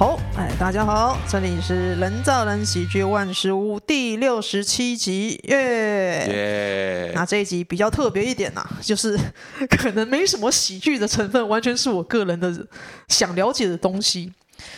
[0.00, 7.12] 好，哎，大家好，这里是人造人喜剧万事屋第六十七集，耶！
[7.14, 9.14] 那这一集比较特别一点呐、啊， 就是
[9.68, 12.66] 可能没什么喜剧的成分，完全是我个人的
[13.08, 14.32] 想了解的东西。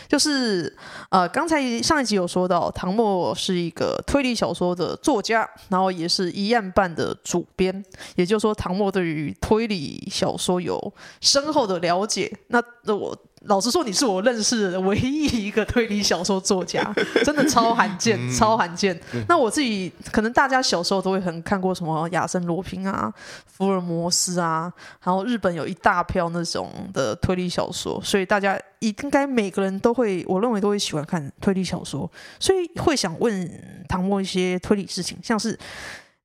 [0.09, 0.77] 就是
[1.11, 7.85] 呃，刚才上一集有说到，唐默是一个推理小说的作家，然后也是一案办的主编，
[8.17, 12.37] 也就是说，唐默对于推理小说有深厚的了解。
[12.49, 13.17] 那那我。
[13.47, 16.93] 老实说，你是我认识的唯一一个推理小说作家，
[17.25, 18.99] 真的超罕见，嗯、超罕见。
[19.29, 23.13] 那我自己可能大家小时候都会很看过什么亚森罗平啊、
[23.47, 35.59] 福尔摩斯啊，然后日本有一大票那种的推理小说，所以大家应该每个人都会，我认为都会喜欢看推理小说，所以会想问唐墨一些推理事情，像是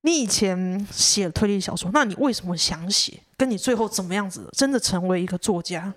[0.02, 3.14] 你以前写推理小说，那你为什么想写？
[3.36, 5.94] 跟你最后怎么样子，真的成为一个作家？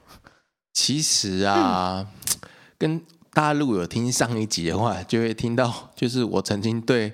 [0.72, 2.06] 其实啊，
[2.42, 3.00] 嗯、跟
[3.32, 7.12] 大家如果有听上一集的话，就会听到， 就是我曾经对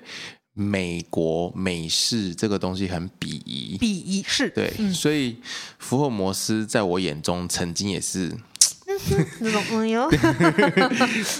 [0.53, 5.37] 美国美式这个东西很鄙夷，鄙夷是，对，嗯、所以
[5.77, 8.35] 福尔摩斯在我眼中曾经也是。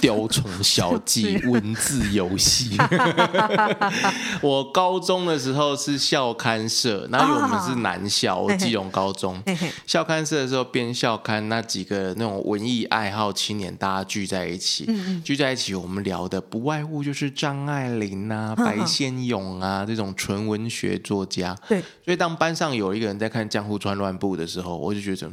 [0.00, 2.76] 雕 虫小技， 文字游戏。
[4.40, 9.42] 我高中的时候是校刊社，那因为我们是男校，我基隆高中。
[9.86, 14.88] 校刊社的时候编校刊，那几个那种文艺爱好青年，大家聚在一起，
[15.24, 21.56] 聚在一起，我们聊的不外乎就是张爱玲啊、白先勇啊这种纯文学作家。
[21.68, 25.30] 对，所以当班上有一个人在看《江户川乱步》的时候，我就觉得，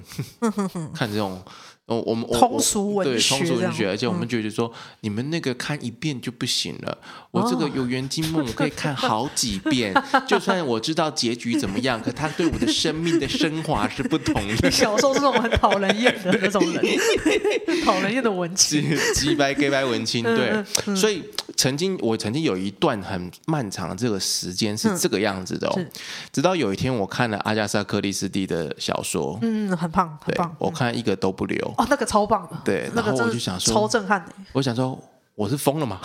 [0.94, 1.42] 看这种。
[1.88, 6.98] 哦，我们通俗文学，对通俗文学，而且我们觉得说，嗯、你们那个看一遍就不行了。
[7.30, 9.94] 我这个有缘金梦，我可以看好几遍，
[10.28, 14.72] 就算我知道结局怎么样，可他对我的生命的升华是不同的。
[14.72, 16.84] 小时候是那种很讨人厌的那种人，
[17.86, 18.84] 讨人厌的文青，
[19.14, 20.50] 鸡掰 gay 掰文青，对。
[20.50, 21.24] 嗯嗯、所以
[21.56, 25.88] 曾经我曾经有一段很漫长的这个时间是这个样子的哦，嗯、
[26.32, 31.75] 直到有一天我看了阿加莎克里斯蒂的小说，嗯，很棒，很棒，我看一个都不留。
[31.78, 34.32] 哦，那个超棒的，对，然后我就想说，超震撼的。
[34.54, 34.98] 我想说，
[35.36, 36.00] 我是疯了吗？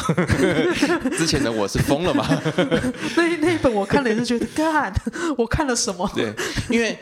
[1.16, 2.26] 之前的我是疯了吗？
[3.16, 4.92] 那那一本我看了也是觉得，干，
[5.38, 6.10] 我看了什么？
[6.14, 6.32] 对，
[6.68, 6.98] 因为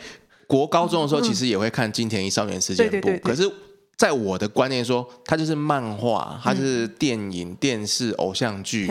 [0.47, 3.49] 国高中的时候其实也会看《金田一少年事件簿》，可是
[3.97, 8.87] 在我的观念说，它就是漫画，它就是电影、电视、偶像剧。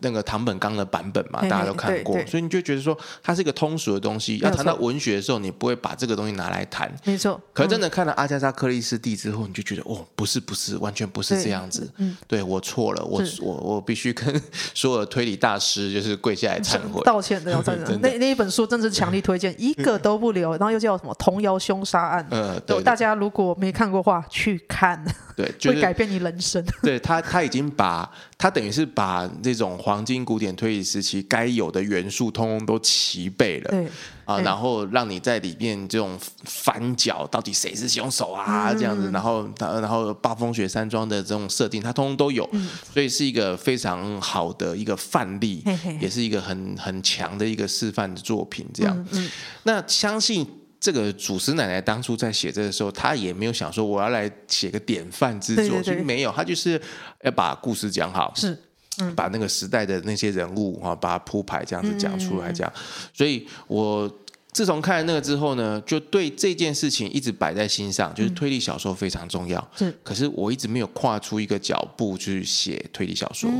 [0.00, 4.38] 那个唐本刚的版本嘛，大家都看过，所以你就觉得说它是一个通俗的东西。
[4.38, 6.92] 要谈到文学的时候，你不会把这个东西拿来谈。
[7.04, 7.40] 没错。
[7.52, 11.90] 可是真的看了阿加莎·克里斯蒂之后，你就觉得哦，不是，不是，完全不是这样子。
[11.96, 14.40] 嗯，对我错了，我我我必须跟
[14.74, 17.96] 所有的推理大师就是跪下来忏悔 道歉的，要 真的。
[17.98, 20.50] 那那一本书真是强力推荐，一个都不留。
[20.52, 22.24] 然后又叫什么《童谣凶杀案》？
[22.30, 22.82] 呃，对。
[22.82, 25.04] 大家如果没看过话，去看。
[25.36, 26.64] 对，会改变你人生。
[26.82, 29.76] 对他，他已经把他等于是把这种。
[29.86, 33.70] 黄金古典推理时期该有的元素，通通都齐备了。
[33.70, 33.86] 对
[34.24, 38.72] 啊，然后让你在里面这种翻搅，到底谁是凶手啊？
[38.72, 48.66] 嗯、这样子，然后然后暴风雪山庄的这种设定，它通通都有，嗯、所以是一个非常好的一个范例，嘿嘿也是一个很很强的一个示范的作品。
[48.74, 49.30] 这样，嗯嗯、
[49.62, 50.44] 那相信
[50.86, 56.80] 这个祖师奶奶当初在写这个时候，她也没有想说我要来写个典范之作，就没有，她就是
[57.24, 58.32] 要把故事讲好。
[58.36, 58.56] 是。
[59.14, 62.72] 把那个时代的那些人物啊，把它铺排这样子讲出来，这样，
[63.12, 64.10] 所以我
[64.56, 69.70] 自从看了那个之后呢，就对这件事情一直摆在心上，就是推理小说非常重要。
[69.76, 73.50] 是，可是我一直没有跨出一个脚步去写推理小说，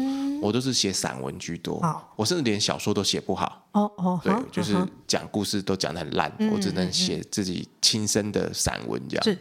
[0.40, 1.82] 我都是写散文居多。
[2.16, 3.68] 我甚至连小说都写不好。
[3.72, 4.74] 哦哦，对，就是
[5.06, 9.38] 讲故事都讲的很烂，我只能写自己亲身的散文这样。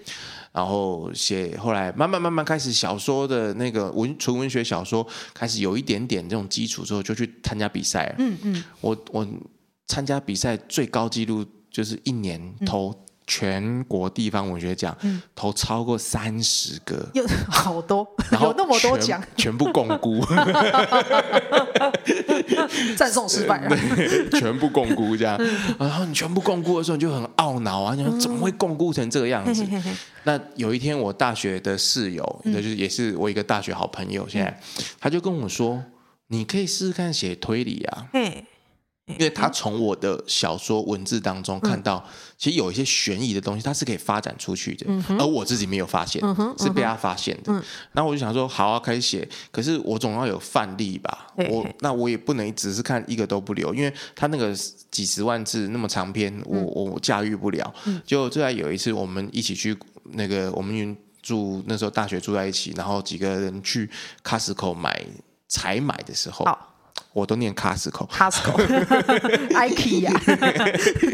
[0.51, 8.13] 然后写，后来慢慢慢慢开始小说的那个文纯文学小说开始有一点点这种基础之后，就去参加比赛。
[8.17, 9.25] 嗯嗯，我我
[9.87, 12.93] 参加比赛最高纪录就是一年投
[13.27, 18.07] 全国地方文学奖，嗯、投超过三十个， 有好多，
[18.39, 20.23] 有那么多奖，全部共估，
[22.95, 25.35] 赞颂失败，对，全部共估这样。
[25.39, 29.63] 嗯、然后你全部共估的时候，你就很懊恼啊，你说怎么会共估成这个样子？
[29.63, 29.91] 嗯、嘿嘿嘿，
[30.23, 35.83] 那有一天，我大学的室友，那、嗯、就是也是我一个大学好朋友，现在、嗯、他就跟我说
[36.29, 38.07] ：“你可以试试看写推理啊。”
[39.07, 42.03] 因为他从我的小说文字当中看到，
[42.37, 44.87] 其实有一些悬疑的东西，它是可以发展出去的，
[45.19, 46.19] 而我自己没有发现，
[46.57, 47.53] 是被他发现的。
[47.91, 49.27] 然后我就想说，好啊，开始写。
[49.51, 51.27] 可是我总要有范例吧？
[51.49, 54.51] 我那我也不能只是看一个都不留，因为他那个
[54.89, 57.73] 几十万字那么长篇，我我驾驭不了。
[58.05, 59.77] 就后来有一次，我们一起去
[60.13, 63.87] 那个我们住那时候大学住在一起，然后几个人去
[64.23, 65.05] Costco 买
[65.47, 66.43] 采买的时候，
[67.15, 70.11] 我都念 Casco，Casco，IKEA，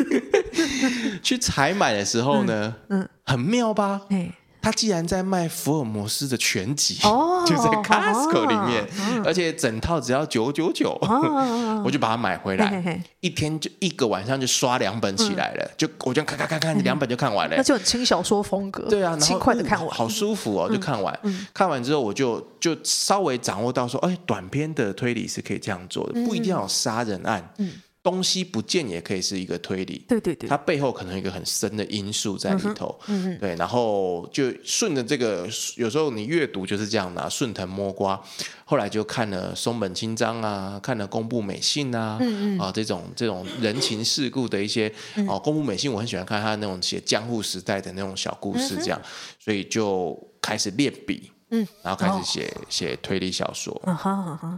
[1.21, 4.01] 去采买的时候呢，嗯，很妙吧？
[4.09, 4.31] 哎。
[4.61, 10.97] 他既然在卖福尔摩斯的全集，哦、 就在 Costco 里面，哦、而且整套只要九九九，
[11.83, 13.01] 我就把它买回来，嘿嘿嘿。
[13.21, 27.53] 一天就一个晚上就刷两本起来了，嗯、就我就看看看看两本就看完了，那就很轻小说风格，对啊，然后轻快的看完，好舒服哦，就看完，嗯、看完之后我就就稍微掌握到说，哎，短篇的推理是可以这样做的，不一定要有杀人案。
[28.03, 38.21] 东西不见也可以是一个推理，对对对，它背后可能有一个很深的因素在里头，嗯嗯，对，然后就顺着这个，有时候你阅读就是这样的，顺藤摸瓜，
[38.65, 44.91] 后来就看了松本清张啊，看了宫部美信啊，嗯嗯，啊这种这种人情世故的一些，
[45.27, 49.01] 哦，宫部美信我很喜欢看他那种写江户时代的那种小故事，这样，
[49.39, 51.30] 所以就开始练笔。
[51.51, 53.79] 嗯，然后开始写写推理小说。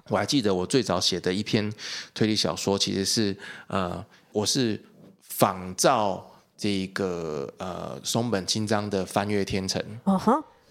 [0.09, 1.71] 我还记得我最早写的一篇
[2.13, 3.35] 推理小说，其实是
[3.67, 4.79] 呃，我是
[5.21, 6.25] 仿照
[6.55, 9.83] 这个呃松本清张的《翻越天城》。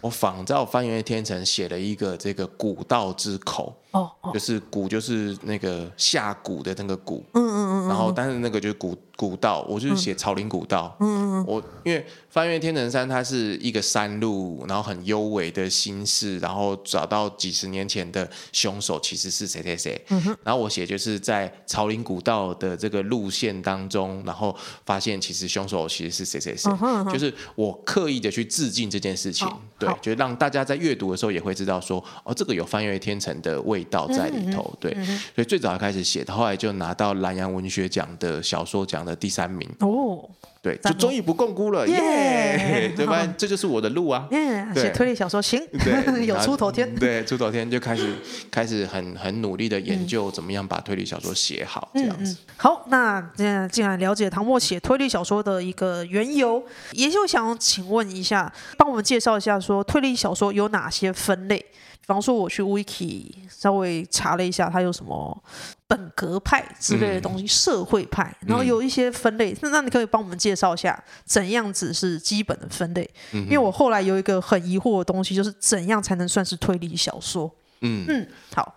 [0.00, 3.76] 我仿照《翻越天城》写了一个这个古道之口。
[3.92, 7.24] 哦，就是古就是那个下古的那个古。
[7.34, 7.88] 嗯嗯嗯。
[7.88, 8.96] 然后，但是那个就是古。
[9.14, 10.96] 古道，我就是写草林古道。
[10.98, 20.04] 嗯嗯，我因为翻越天成山，它是一个山路，然后很幽微的心事，然后找到几十年前的凶手其实是谁谁谁。
[20.42, 24.56] 然后我写就是在草林古道的这个路线当中，然后
[24.86, 26.72] 发现其实凶手其实是谁谁谁。
[27.12, 29.46] 就是我刻意的去致敬这件事情，
[29.78, 34.76] 对，就让大家在阅读的时候也会知道说，哦，这个有翻越天成的味道在里头。
[34.78, 34.92] 对，
[35.34, 39.12] 所以最早开始写的，后来就拿到南洋文学奖的小说奖的。
[39.22, 40.28] 第三名哦，
[40.60, 42.92] 对，就终于不共辜了，耶！
[42.96, 43.24] 对吧？
[43.38, 44.74] 这就是我的路啊，嗯！
[44.74, 48.16] 写推理小说行，对， 有出头天，对，出头天就开始
[48.50, 52.36] 开始很很努力的研究怎么样把推理小说写好，这样子。
[52.56, 56.60] 好，那既然既然了解唐默写推理小说的一个缘由，
[56.92, 61.64] 也就想请问一下，帮我们介绍一下，说推理小说有哪些分类？
[62.02, 65.42] 比方说，我去 Wiki 稍微查了一下，它有什么
[65.86, 69.56] 本格派之类的东西，嗯、社会派，然后有一些分类。
[69.62, 73.08] 那、嗯、那你可以帮我们介绍一下，怎样子是基本的分类？
[73.32, 77.48] 嗯、因为我后来有一个很疑惑的东西，就是怎样才能算是推理小说？
[77.82, 78.74] 嗯嗯，好，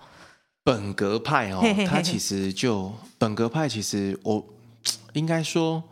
[0.63, 4.45] 本格派哦，它其实就本格派，其实我
[5.13, 5.83] 应该说。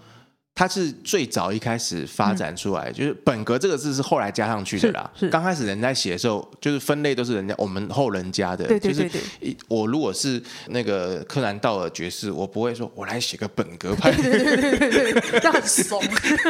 [0.56, 5.12] 它是最早一开始发展出来，就是本格这个字是后来加上去的啦。
[5.32, 8.68] 刚开始人在写的时候，就是分类都是人家我们后人加的。
[8.68, 9.10] 对对对。
[9.10, 14.12] 就是我如果是那个柯南道尔爵士，我不会说我来写个本格派。
[14.12, 16.00] 对对对对对，很怂。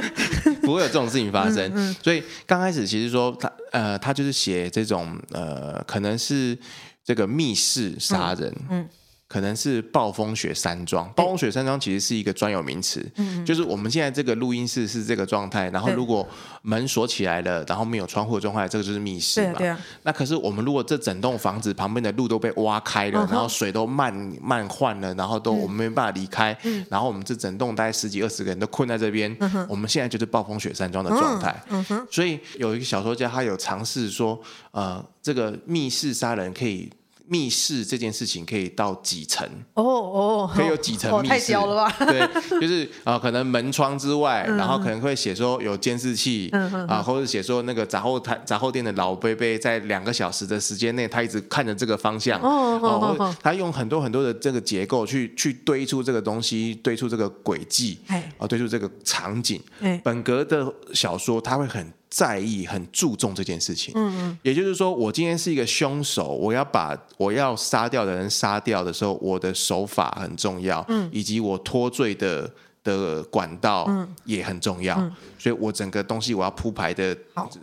[0.61, 1.95] 不会有这种事情发生。
[2.03, 6.57] 所以刚开始其实说他呃，他就是写这种呃，可能是
[7.05, 8.53] 这个密室杀人。
[8.69, 8.89] 嗯。
[9.33, 16.23] 可能是暴风雪山庄，暴风雪山庄其实是一个专有名词，嗯、就是我们现在这个录音室是这个状态，然后如果
[16.61, 19.53] 门锁起来了，然后没有窗户的状态，这个就是密室嘛。
[19.57, 19.79] 对啊。
[20.03, 29.35] 那可是我们如果这整栋房子旁边的路都被挖开了，然后水都漫漫换了，然后都我们没办法离开，嗯、然后我们这整栋大概十几二十个人都困在这边，
[29.67, 31.59] 我们现在就是暴风雪山庄的状态。
[31.69, 36.87] 嗯哼、所以有一个小说家，他有尝试说，呃，这个密室杀人可以。
[37.25, 39.47] 密室这件事情可以到几层？
[39.75, 41.33] 哦哦，可以有几层密室？
[41.33, 41.95] 太屌了吧？
[42.05, 46.49] 对，就是啊，可能门窗之外，然后可能会写说有监视器，
[46.87, 52.39] 啊，或者写说那个杂货摊、杂货店的老贝贝在两个小时的时间内，他一直看着这个方向。
[52.41, 57.99] 哦哦哦，他用很多很多的这个结构去去堆出这个东西，堆出这个轨迹，
[58.37, 59.61] 啊，堆出这个场景。
[60.03, 61.91] 本格的小说他会很。
[62.15, 72.47] 在意很注重这件事情，嗯嗯，也就是说，我今天是一个凶手，我要把我要杀掉的人杀掉的时候，我的手法很重要，嗯，以及我脱罪的
[72.83, 73.89] 的管道
[74.25, 77.17] 也很重要，嗯，所以我整个东西我要铺排的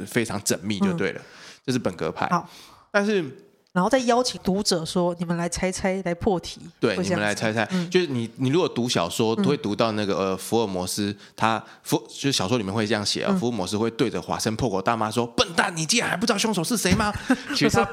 [0.04, 1.22] 非常缜密就对了，
[1.64, 2.50] 这是本格派，好，
[2.90, 3.24] 但是。
[3.72, 7.66] 然后再邀请读者说：“你们来猜猜，来破题。”对，你们来猜猜。
[7.70, 17.12] 嗯、就是你，你如果读小说，都会读到那个呃，福尔摩斯，他福就是小说里面会这样写啊，嗯、福尔摩斯会对着华生破口大骂说：“笨蛋，你竟然还不知道凶手是谁吗？”
[17.54, 17.86] 其实他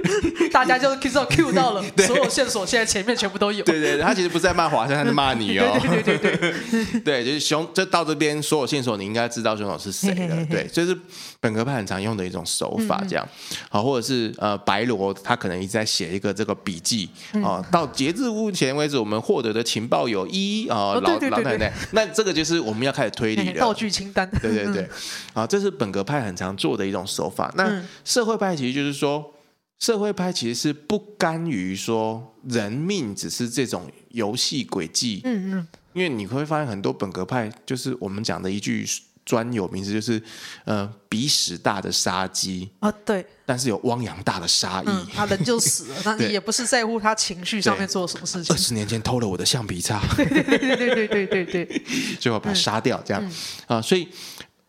[0.50, 3.62] 大家就 Q 到了， 对所有线索现在前面全部都有。
[3.66, 5.78] 对，对对，他其实不是在骂华生，他在骂你哦。
[5.82, 10.16] 对对对对对， 对，就是凶，就到这边所有线索，你应该知道凶手是谁了。
[10.16, 10.98] 嘿嘿嘿对，这、就是
[11.38, 13.28] 本格派很常用的一种手法，这样
[13.68, 15.14] 好，或者是呃，白罗。
[15.22, 17.08] 他可能一直在写一个这个笔记
[17.44, 17.64] 啊。
[17.70, 23.60] 到截至目前为止，我们获得的情报有一啊，老老奶奶， 那这个就是我们要开始推理了。
[23.60, 24.28] 道具清单。
[24.42, 24.88] 对对对，
[25.34, 27.52] 啊，这是本格派很常做的一种手法。
[27.56, 29.34] 那社会派其实就是说，
[29.78, 35.20] 社会派其实是不甘于说人命只是这种游戏轨迹。
[35.24, 35.68] 嗯嗯。
[35.94, 38.86] 因为你会发现很多本格派就是我们讲的一句。
[39.28, 40.20] 专有名词就是，
[40.64, 42.66] 呃，鼻屎大的杀机。
[42.80, 48.54] 啊，对，但是有汪洋大的杀意，嗯、他人就死了， 那你也不是在乎他情绪上面做了什么事情。
[48.54, 51.82] 二十年前偷了我的橡皮擦，对对对对对对对对对，
[52.18, 54.08] 最后把他杀掉，这样、嗯、啊，所以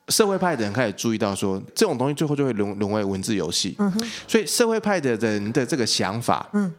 [0.10, 6.74] 社会派的人开始注意到说，这种东西最后就会沦沦为文字游戏，嗯哼，所以社会派的人的这个想法，嗯。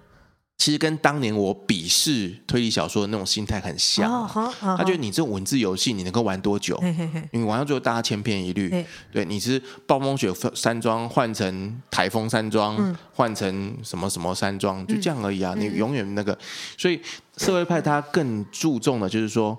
[0.61, 6.77] 其实跟当年我鄙视推理小说的那种心态很像，啊，哦哦、他觉得你这种文字游戏你能够玩多久？
[6.83, 8.69] 嘿嘿嘿，你玩到最后大家千篇一律。
[8.71, 15.55] 嘿对，你是暴风雪山庄换成台风山庄，嗯、换成什么什么山庄，就这样而已啊！
[15.57, 16.39] 嗯、你永远那个，
[16.77, 17.01] 所以
[17.39, 19.59] 社会派他更注重的就是说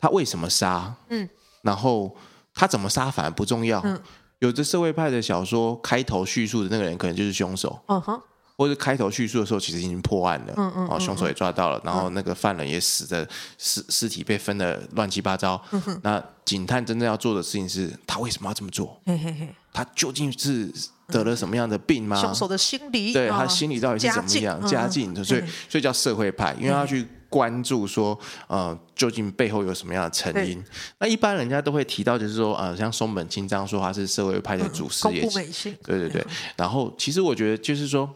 [0.00, 1.28] 他为什么杀，嗯，
[1.62, 2.12] 然后
[2.52, 3.80] 他怎么杀反而不重要。
[3.84, 3.96] 嗯、
[4.40, 7.78] 有的社会派的小说开头叙述的那个人可能就是凶手。
[8.60, 13.26] 或者开头叙述的时候，其实已经破案了，嗯嗯，然后凶手也抓到了，然后那个犯人也死的
[13.56, 15.58] 尸尸体被分的乱七八糟。
[16.02, 19.00] 那警探真正要做的事情是，他为什么要这么做？
[19.72, 20.70] 他究竟是
[21.06, 22.20] 得了什么样的病吗？
[22.20, 24.60] 凶手的心理，对他心理到底是怎么样？
[24.68, 30.62] 家境，所以所以叫社会派，因为他去关注说，呃，究竟背后有什么样的成因？
[30.98, 35.22] 那一般人家都会提到，就是说，呃，像松本清张说他是社会派的祖师爷，
[35.82, 36.22] 对对对。
[36.58, 38.06] 然后其实我觉得就是说。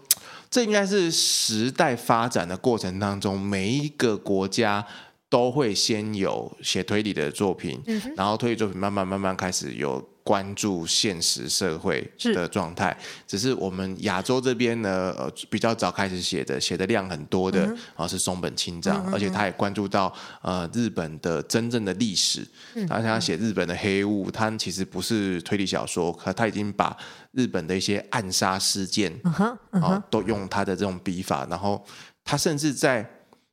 [0.54, 4.86] 这应该是时代发展的过程当中，每一个国家
[5.28, 12.96] 都会先有写推理的作品，嗯、然后推理作品慢慢慢慢开始有关注现实社会的状态。
[13.00, 22.46] 是只是我们亚洲这边呢，呃，比较早开始写的，写的量很多的，然后、嗯、是松本清张，而且他也关注到呃日本的真正的历史。
[22.88, 26.96] 他想要写日本的黑雾，他其实不是推理小说，可他已经把。
[27.34, 30.02] 日本的一些暗杀事件，啊、uh huh, uh huh.
[30.08, 31.84] 都用他的这种笔法，然后
[32.24, 33.08] 他甚至在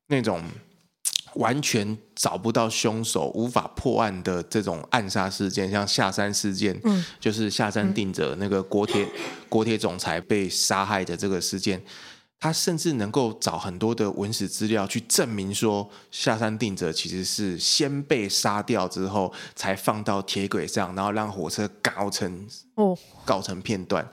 [0.07, 0.43] 那种
[1.35, 9.07] 完全找不到凶手、无法破案的这种暗杀事件，像下山事件，嗯、就是下山定者那个国铁
[9.49, 11.81] 国铁总裁被杀害的这个事件。
[12.41, 24.09] 他甚至能够找很多的文史资料去证明说，下山定者其实是先被杀掉之后，才放到铁轨上，然后让火车搞成哦，搞成片段。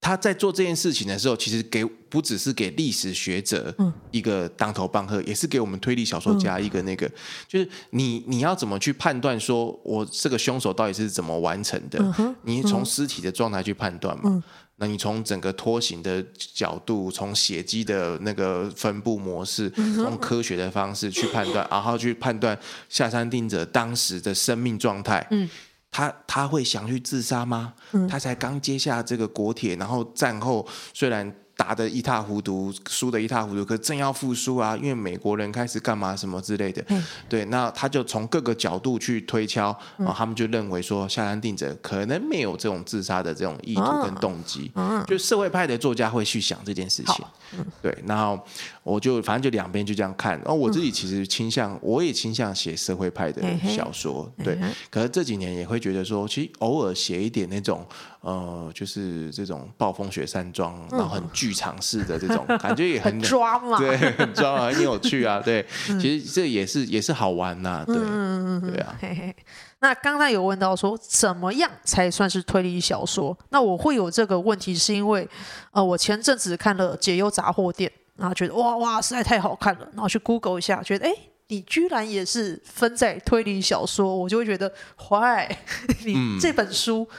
[0.00, 3.74] 他在做这件事情的时候，其实给不只是给历史学者
[4.10, 7.10] 一个当头棒喝，也是给我们推理小说家一个那个，
[7.48, 12.36] 就是你你要怎么去判断说，我这个凶手到底是怎么完成的？
[12.42, 14.44] 你从尸体的状态去判断嘛。
[14.78, 22.58] 那你从整个拖行的角度，从血迹的那个分布模式，用科学的方式去判断，然后去判断
[22.88, 25.26] 下山定者当时的生命状态。
[25.30, 25.48] 嗯，
[25.90, 27.74] 他他会想去自杀吗？
[28.08, 31.34] 他才刚接下这个国铁，然后战后虽然。
[31.58, 47.24] 打得一塌糊涂，输得一塌糊涂，可正要复苏啊，因为美国人开始干嘛什么之类的，嗯、对，那他就从各个角度去推敲，嗯、然后他们就认为说，下山定者可能没有这种自杀的这种意图跟动机，哦、就社会派的作家会去想这件事情，
[47.58, 48.40] 嗯、对，然后
[48.88, 54.58] 我就反正就两边就这样看，然后我自己其实倾向，我也倾向写社会派的小说，嗯、对，
[54.90, 57.86] 可是这几年也会觉得说，其实偶尔写一点那种。
[58.20, 65.64] 呃，就是这种暴风雪山庄，然后很剧场式的这种 感觉也很，抓嘛，对，很抓嘛，很有趣啊， 对，
[66.00, 68.96] 其实这也是也是好玩呐，对，对啊。
[69.00, 69.36] 嘿嘿，
[69.78, 73.38] 那刚才有问到说，怎么样才算是推理小说？
[73.50, 75.26] 那我会有这个问题，是因为
[75.70, 81.12] 呃，我前阵子看了《解忧杂货店》，然后觉得哇哇，实在太好看了，然后去 Google 一下，觉得哎，
[81.46, 85.48] 你居然也是分在推理小说，我就会觉得坏，
[86.04, 87.08] 你这本书。
[87.10, 87.16] 嗯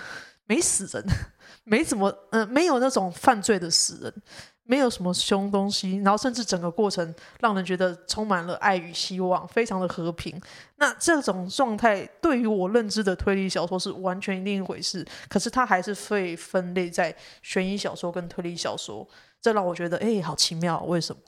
[0.49, 1.05] 没死人，
[1.63, 4.11] 没怎么，嗯、呃，没有那种犯罪的死人，
[4.63, 10.41] 没有什么凶东西，然后甚至整个过程让人觉得充满了爱与希望，非常的和平。
[10.77, 19.07] 那这种状态对于我认知的推理小说是完全另一回事，可是它还是会分类在悬疑小说跟推理小说，
[19.41, 21.21] 这让我觉得，哎，好奇妙，为什么？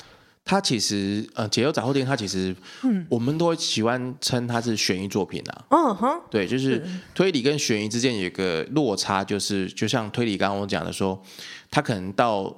[0.43, 5.65] 它其实，呃，解忧杂货店，它其实，嗯，我们都会喜欢称它是悬疑作品啊。
[5.69, 11.21] 嗯哼，对，就是推理跟悬疑之间有一个落差，就是就像推理刚刚我讲的说，
[11.69, 12.51] 它可能到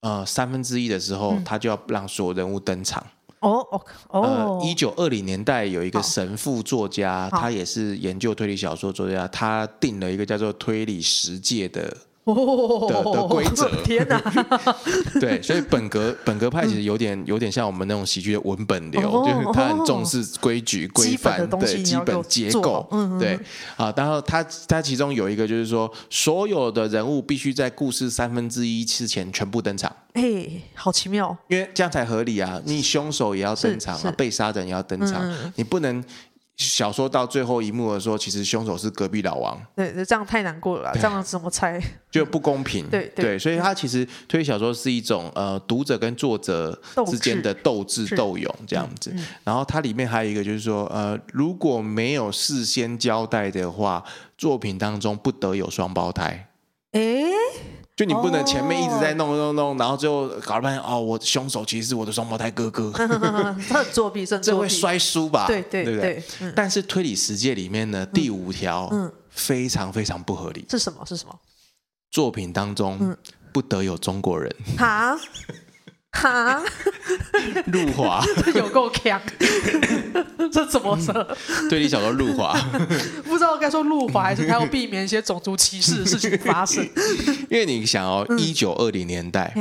[0.00, 3.06] 呃三分之一的时候，它就要让所有人物登场。
[3.38, 14.20] 哦哦哦，一九二零年代有一个神父作家，他也是研究推理小说作家，他定了一个叫做推理十界的的的规则， 天哪！
[15.20, 22.86] 对，所以本格本格派其实有点有点像我们那种喜剧的文本流，就是他很重视规矩规范，对基本结构，
[23.18, 23.38] 对
[23.76, 23.92] 啊。
[23.96, 29.94] 然后他他其中有一个就是说，所有的人物必须在故事三分之一之前全部登场。
[30.12, 32.60] 哎，好奇妙，因为这样才合理啊！
[32.64, 35.24] 你凶手也要登场啊，被杀的人也要登场，
[35.56, 36.04] 你不能。
[36.66, 39.58] 小说到最后一幕的时候，其实凶手是隔壁老王。
[39.74, 41.80] 对，这样太难过了，这样怎么猜？
[42.10, 42.86] 就不公平。
[42.90, 49.10] 对对，所以他其实推理小说是一种呃读者跟作者之间的斗智斗勇这样子。
[49.42, 54.04] 然后它里面还有一个就是说，呃，如果没有事先交代的话，
[54.36, 56.48] 作品当中不得有双胞胎。
[56.92, 57.32] 诶。
[58.00, 62.90] 就你不能前面一直在弄弄弄，然后最后搞了半天哦，我凶手其实是我的双胞胎哥哥。
[63.68, 65.46] 他作弊，这会摔书吧？
[65.46, 66.24] 对对对对。
[66.56, 68.90] 但是推理世界里面呢，第五条
[69.28, 70.64] 非常非常不合理。
[70.70, 71.04] 是什么？
[71.04, 71.38] 是什么？
[72.10, 73.14] 作品当中
[73.52, 74.50] 不得有中国人。
[76.12, 76.60] 哈？
[76.60, 76.62] 哈？
[77.66, 78.24] 陆华
[78.54, 79.20] 有够强。
[80.52, 81.36] 这怎么说？
[81.68, 82.52] 对你小说陆华，
[83.24, 86.82] 不知道该说陆华还是他要避免一些种族歧视的事情发生。
[87.48, 89.54] 因为你想哦，一九二零年代，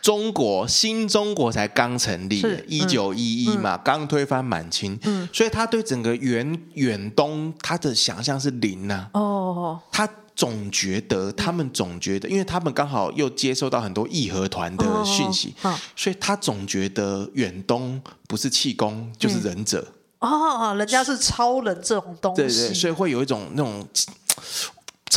[0.00, 4.98] 中国新中国才刚成立，一九一一嘛，刚推翻满清，
[5.32, 9.08] 所以他对整个远远东他的想象是零呐。
[9.12, 10.08] 哦，他。
[10.36, 15.52] 总觉得他们总觉得，因为他们刚好又接收到很多义和团的讯息，
[15.96, 19.84] 所以他总觉得远东不是气功就是忍者。
[20.20, 23.88] 哦，人家是超人这种东西，所以会有一种那种。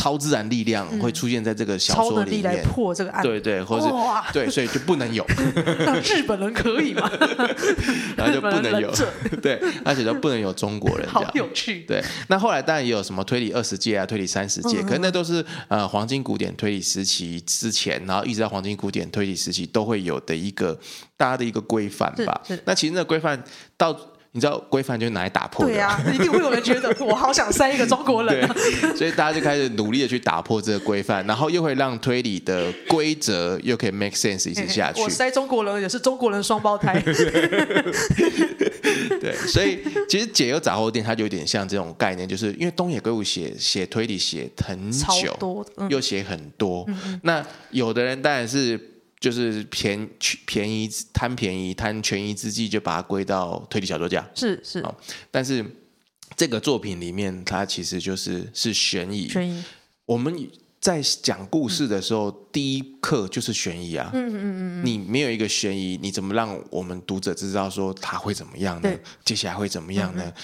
[0.00, 3.86] 超自然力量会出现在这个小说里面，超能力来破这个案，对对，或者
[4.32, 5.22] 对，所以就不能有。
[5.84, 7.10] 那 日本人可以吗？
[8.16, 8.90] 然后就不能有，
[9.42, 11.06] 对，而且都不能有中国人。
[11.06, 11.80] 好有趣。
[11.80, 20.78] 对，那后来当然也有什么推理二十届啊，推理三十届，可是那都是呃黄金古典推理时期之前，然后一直到黄金古典推理时期都会有的一个
[21.18, 22.40] 大家的一个规范吧。
[22.64, 23.42] 那其实那个规范
[23.76, 23.94] 到。
[24.32, 28.56] 你知道规范就是拿来打破的，对呀、啊，一定会有人觉得 我好想塞一个中国人、啊，
[28.94, 35.02] 所以大家就开始努力的去打破这个规范，然后又会让推理的规则又可以 make sense 一直下去。
[35.02, 37.00] 我塞中国人也是中国人双胞胎，
[39.20, 47.20] 对，所以其实解忧杂货店它就有点像这种概念，就是因为东野圭吾写写推理写很久，多嗯、又写很多，嗯嗯。
[47.24, 48.78] 那有的人当然是。
[49.20, 50.08] 就是便
[50.46, 54.26] 便宜贪便宜贪权宜之计，就把它归到推理小说家。
[54.34, 54.82] 是是，
[55.30, 55.64] 但是
[56.34, 59.28] 这个作品里面，它其实就是是悬疑。
[59.28, 59.62] 悬疑。
[60.06, 60.34] 我们
[60.80, 64.10] 在讲故事的时候，嗯、第一课就是悬疑啊。
[64.14, 64.86] 嗯嗯嗯嗯。
[64.86, 68.90] 你没有一个悬疑，你怎么让我们读者知道说他会怎么样呢？
[69.22, 70.22] 接下来会怎么样呢？
[70.24, 70.34] 嗯嗯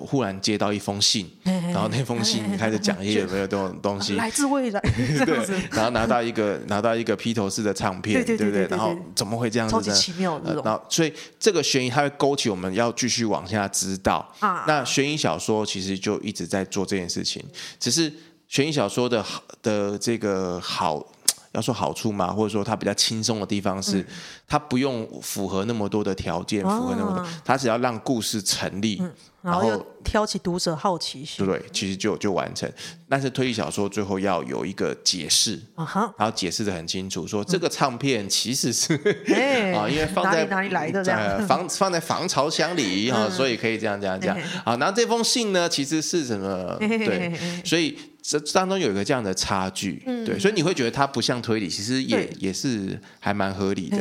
[0.00, 4.80] 忽然接到一封信，然后那封信开始讲一些有没有这种东西，来自未来，
[5.24, 8.66] 对，然后拿到一个拿到一个披头士的唱片，对不对？
[8.66, 9.72] 然后怎么会这样子？
[9.72, 10.54] 超级奇妙的。
[10.62, 14.26] 然后所以这个悬疑它会勾起我们要继续往下知道。
[14.40, 17.44] 那悬疑小说其实就一直在做这件事情，
[17.78, 18.12] 只是
[18.48, 19.24] 悬疑小说的
[19.62, 21.04] 的这个好，
[21.52, 24.04] 要说好处嘛，或者说它比较轻松的地方是，
[24.46, 29.02] 它不用符合那么多的条件，符合那么多，它只要让故事成立。
[29.44, 32.70] 然后又挑起读者好奇心，对，其实就就完成。
[33.06, 38.94] 但是推理小说最后要有一个解释，然后解释的很清楚，说这个唱片其实是
[39.76, 44.36] 啊，因为放在哪里来的这样，防放在防潮箱里啊，所以可以这样这样这样。
[44.64, 46.76] 好，然后这封信呢，其实是什么？
[46.80, 53.98] 对，所以这当中有一个这样的差距，对，所以你会觉得它不像推理，其实也也是还蛮合理的，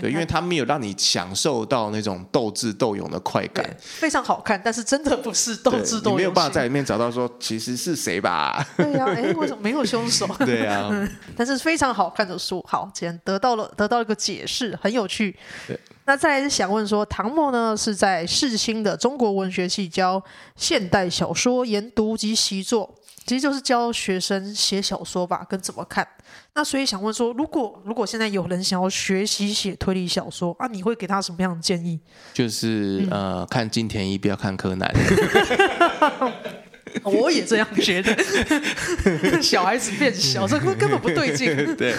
[0.00, 4.84] 对，因为它没有让你享受到那种斗智斗勇的快感，非常好看，但是。
[4.84, 8.64] 真的不是斗智斗勇，你没有办法在里面找到说其实是谁吧？
[8.76, 10.24] 对呀、啊，哎，为什么没有凶手？
[10.46, 15.34] 对呀、啊 嗯，但是非常好看的书，好，既然得到了得到了一个解释，很有趣。
[15.66, 20.22] 对那再来是想问说，唐墨呢是在世新的中国文学系教
[20.54, 22.94] 现代小说研读及习作。
[23.26, 26.06] 其实就是教学生写小说吧，跟怎么看。
[26.54, 31.98] 那所以想问说，如果如果现在有人想要学习写推理小说啊，你会给他什么样的建议？
[32.32, 34.92] 就是呃，看金田一，不要看柯南。
[37.02, 38.16] 我也这样觉得。
[39.42, 41.74] 小孩子变小，这根本不对劲。
[41.76, 41.94] 对，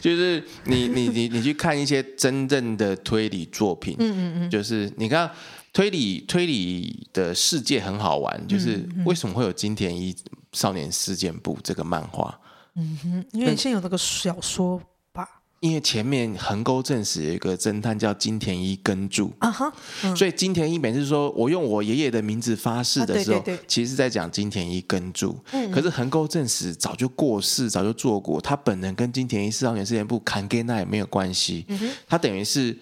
[0.00, 3.94] 就是你你你你去看一些真正的推理作品。
[3.98, 4.50] 嗯嗯嗯。
[4.50, 5.30] 就是你看
[5.72, 10.16] 推理推理的世界很好玩，就是为什么会有金田一？
[10.52, 12.40] 少年事件簿这个漫画，
[12.74, 14.80] 嗯哼，因为先有那个小说
[15.12, 15.28] 吧，
[15.60, 19.32] 因为前面横沟正史有一个侦探叫金田一耕助。
[19.38, 19.72] 啊哈，
[20.16, 25.38] 所以金田一每次说我用我爷爷的名字发誓的时候，其实是在讲金田一耕助。
[25.72, 31.66] 可是横沟正史早就过世，早就做过，他本人跟金田一少年事件簿砍给那也没有关系，
[32.06, 32.76] 他等于是。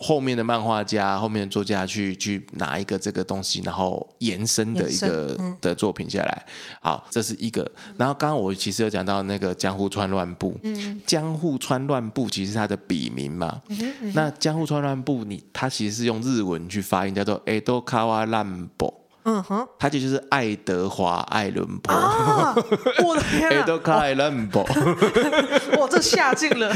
[0.00, 6.46] 后面的漫画家、后面的作家去去拿一个这个东西，然后延伸的一个的作品下来。
[6.80, 7.70] 好，这是一个。
[7.96, 10.58] 然后刚刚我其实有讲到那个江户川乱步，
[11.06, 13.60] 江户川乱步其实是他的笔名嘛。
[14.14, 19.01] 那江户川乱步，你他其实是用日文去发音，叫做 Edo Kawa Rampo。
[19.24, 21.94] 嗯哼，他就就是爱德华爱伦坡，
[23.04, 23.54] 我的天啊！
[23.54, 24.62] 爱德华爱伦坡，
[25.78, 26.72] 哇，这下尽了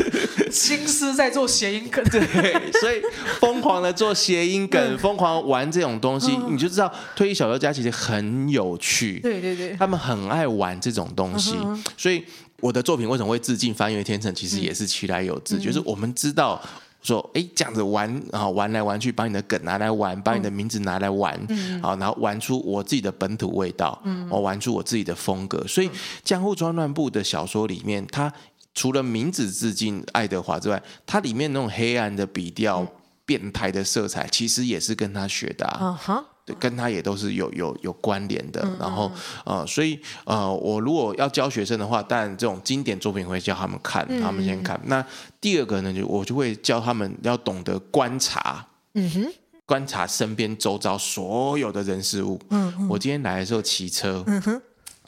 [0.51, 3.03] 心思在做谐音梗， 对，所以
[3.41, 11.57] 疯狂的做谐音梗，疯狂玩这种东西，你就知道推理小说家其实很有趣，对对对，他们很爱玩这种东西，
[11.97, 12.25] 所以
[12.61, 16.63] 我的作品为什么会致敬翻越天成，其实也是其来有自，就是我们知道。
[17.07, 25.65] 说哎，这样子玩啊，玩来玩去，把你的梗拿来玩，把你的名字拿来玩，嗯、然后玩出我自己的本土味道，嗯，我玩出我自己的风格。
[25.69, 25.89] 所以
[26.25, 28.33] 《江户川乱步》的小说里面，它
[28.75, 32.89] 除了名字致敬爱德华之外，它里面那种黑暗的笔调、嗯、
[33.25, 35.99] 变态的色彩，其实也是跟他学的啊。
[36.05, 36.25] Uh huh.
[36.47, 38.61] 对，跟他也都是有有有关联的。
[38.79, 39.11] 然后
[39.45, 44.81] 呃，所以呃，我如果要教学生的话，当然这种经典作品会教他们看，他们先看。
[44.85, 45.05] 那
[45.41, 49.27] 第二个呢，就我就会教他们要懂得观察，嗯哼，
[49.67, 52.41] 观察身边周遭所有的人事物。
[52.51, 54.63] 嗯哼，我今天来的时候骑车，嗯哼，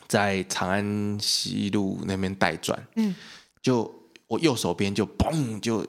[0.08, 3.14] 在长安西路那边待转，嗯，
[3.62, 3.88] 就
[4.26, 5.86] 我右手边就嘣，就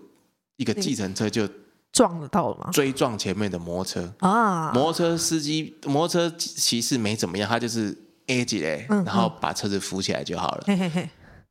[0.58, 1.50] 一个计程车就。
[1.92, 2.70] 撞得到了吗？
[2.72, 4.72] 追撞前面的摩托车啊！
[4.74, 7.98] 摩托车司机、摩托车骑士没怎么样，他就是
[8.28, 10.66] A 级嘞，然后把车子扶起来就好了。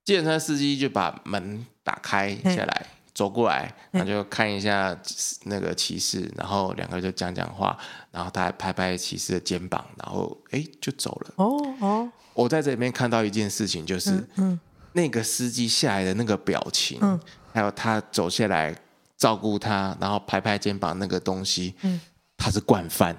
[0.05, 4.97] 计程车司机就把门打开下来，走过来，然后就看一下
[5.45, 7.77] 那个骑士，然后两个就讲讲话，
[8.11, 11.33] 然后他还拍拍骑士的肩膀，然后哎就走了。
[11.37, 14.59] 哦哦，我在这里面看到一件事情，就是嗯
[14.93, 16.99] 那个司机下来的那个表情，
[17.53, 18.75] 还有他走下来。
[19.19, 22.01] 照顾他，然后拍拍肩膀，那个东西，嗯、
[22.37, 23.17] 他是惯犯。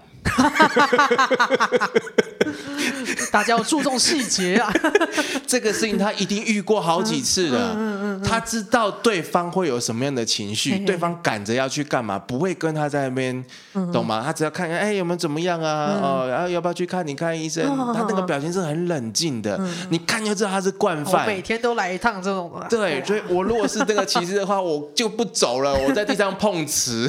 [3.32, 4.72] 大家要注重细节啊！
[5.48, 7.76] 这个事情他一定遇过好几次了，
[8.24, 13.45] 他知道对方会有什么样的情绪，对方赶着要去干嘛，不会跟他在那边，
[13.91, 14.22] 懂吗？
[14.24, 16.00] 他只要看看，哎，有没有怎么样啊？
[16.02, 17.06] 哦，然后要不要去看？
[17.06, 17.65] 你看医生？
[17.93, 21.26] 他那个表情是很冷静的，你看就知道他是惯犯。
[21.26, 22.52] 每天都来一趟这种。
[22.69, 27.08] 对，所以我如果是这个骑士的话，我就不走了，我在地上碰瓷，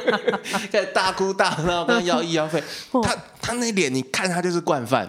[0.70, 2.62] 在大哭大闹，跟要医药费。
[3.02, 5.06] 他他那脸，你看他就是惯犯。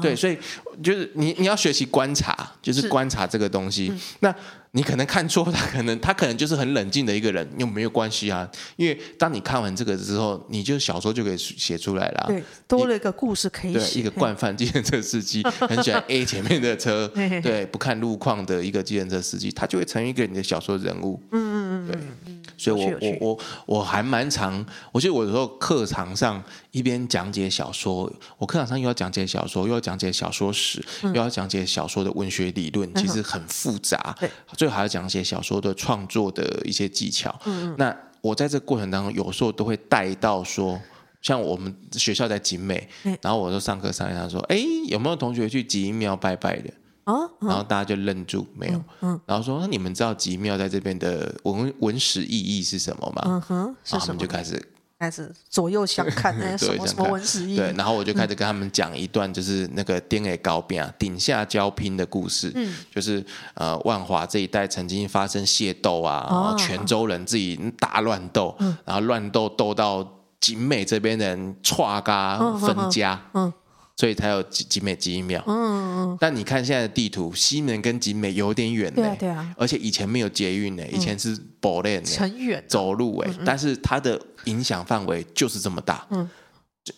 [0.00, 0.38] 对，所以
[0.82, 3.88] 就是你你要学习观察，就是观察这个东西。
[3.90, 4.34] 嗯、那
[4.78, 8.48] 你可能看错，他可能他可能就是很冷静的一个人，又没有关系啊。
[8.76, 12.26] 因为当你看完这个之后，你就小说就可以写出来了。
[12.28, 13.94] 对，多了一个故事可以写。
[13.94, 17.08] 对，一个惯犯计程车司机， 很喜欢 A 前面的车，
[17.42, 21.20] 对，不看路况的一个计程车司机，他就会成为一个你的小说人物。
[21.32, 21.90] 嗯嗯嗯，
[22.24, 22.34] 对。
[22.56, 23.38] 所以我，我我我
[23.78, 34.16] 我还蛮常，我觉得我有时候课堂上一边讲解小说，我课堂上又要讲解小说，又要讲解小说史，嗯、又要讲解小说的文学理论，其实很复杂。
[34.18, 37.34] 对、嗯，最后还要讲写小说的创作的一些技巧。
[37.46, 40.78] 嗯，那我在这过程当中，有时候都会带到说，
[41.22, 46.70] 像我们学校在景美，嗯、然后我就上课上一堂说，哎，有没有同学去吉庙拜拜的？
[47.04, 48.84] 哦然后大家就愣住，没有。
[49.00, 54.62] 嗯然后说：“那你们知道吉庙在这边的文文史意义是什么吗？”嗯哼，然后他们就开始
[54.98, 57.56] 开始左右相看，什么什么文史意？
[57.56, 62.50] 对，然后我就开始跟他们讲一段，就是那个丁野高边啊，顶下交拼的故事。
[62.54, 70.04] 嗯，就是呃，万华这一带曾经发生械斗啊，然后泉州人自己大乱斗，然后乱斗斗到
[70.40, 73.20] 景美这边人岔嘎分家。
[73.34, 73.52] 嗯。
[73.98, 75.42] 所以才有景美吉庙。
[75.48, 79.02] 嗯，但你看现在的地图，西门跟景美有点远呢。
[79.02, 79.52] 对对啊。
[79.58, 83.30] 而且以前没有捷运呢，以前是步练呢，很远，走路哎。
[83.44, 86.06] 但是它的影响范围就是这么大。
[86.10, 86.30] 嗯。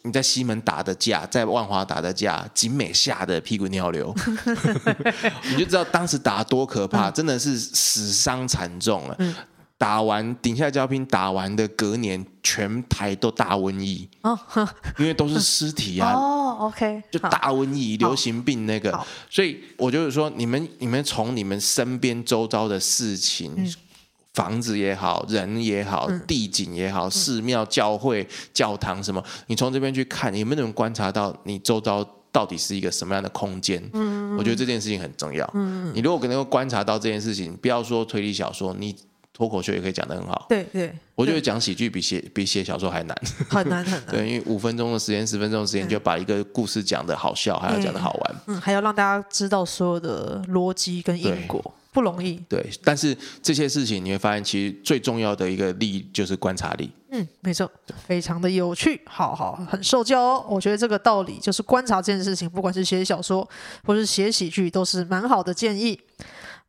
[0.02, 4.14] 你在西门打的架，在万华打的架，景美吓得屁滚尿流，
[5.50, 9.18] 你就知道当时打多可怕，真的是死伤惨重了。
[9.81, 14.38] 打完顶下交兵，打完的隔年，全台都大瘟疫哦，
[14.99, 16.12] 因为都是尸体啊。
[16.21, 18.93] 哦，OK，就大瘟疫、流行病那个，
[19.31, 23.57] 所以我就是说，你们你们从你们身边周遭的事情，
[24.35, 33.83] 房子也好，人也好，地景也好，寺庙、教会、教堂什么，你从这边去看，你们能观察到你周遭到底是一个什么样的空间？
[33.95, 35.51] 嗯，我觉得这件事情很重要。
[35.55, 38.95] 嗯，你如果能够观察到这件事情，不要说推理小说，你。
[39.40, 40.44] 脱口秀也可以讲得很好。
[40.50, 44.14] 对对，我觉得讲喜剧比写比写小说还难， 很难很难。
[44.14, 48.37] 对，因为五分钟的时间、十分钟的时间就把一个故事讲得好笑，还要讲得好玩。
[48.48, 52.35] 嗯，还要让大家知道所有的逻辑跟因果，不容易。
[52.50, 56.90] 对，但是这些事情你会发现，其实最重要的一个力就是观察力。
[57.12, 57.68] 嗯，没错，
[58.07, 60.46] 非常的有趣，好好，很受教哦。
[60.50, 63.48] 我觉得这个道理就是观察这件事情，不管是写小说
[63.85, 65.98] 或是写喜剧，都是蛮好的建议。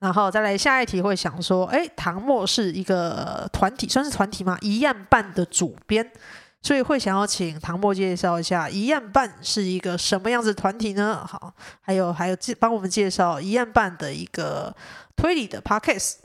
[0.01, 4.57] 然后再来下一题，会想说，哎，唐墨是一个团体，算是团体吗？
[4.59, 6.11] 一样办的主编，
[6.63, 11.23] 所以会想要请唐墨介绍一下一样办是一个什么样子的团体呢？
[11.25, 14.75] 好，还有还有介帮我们介绍一样办的一个
[15.15, 16.15] 推理的 podcast。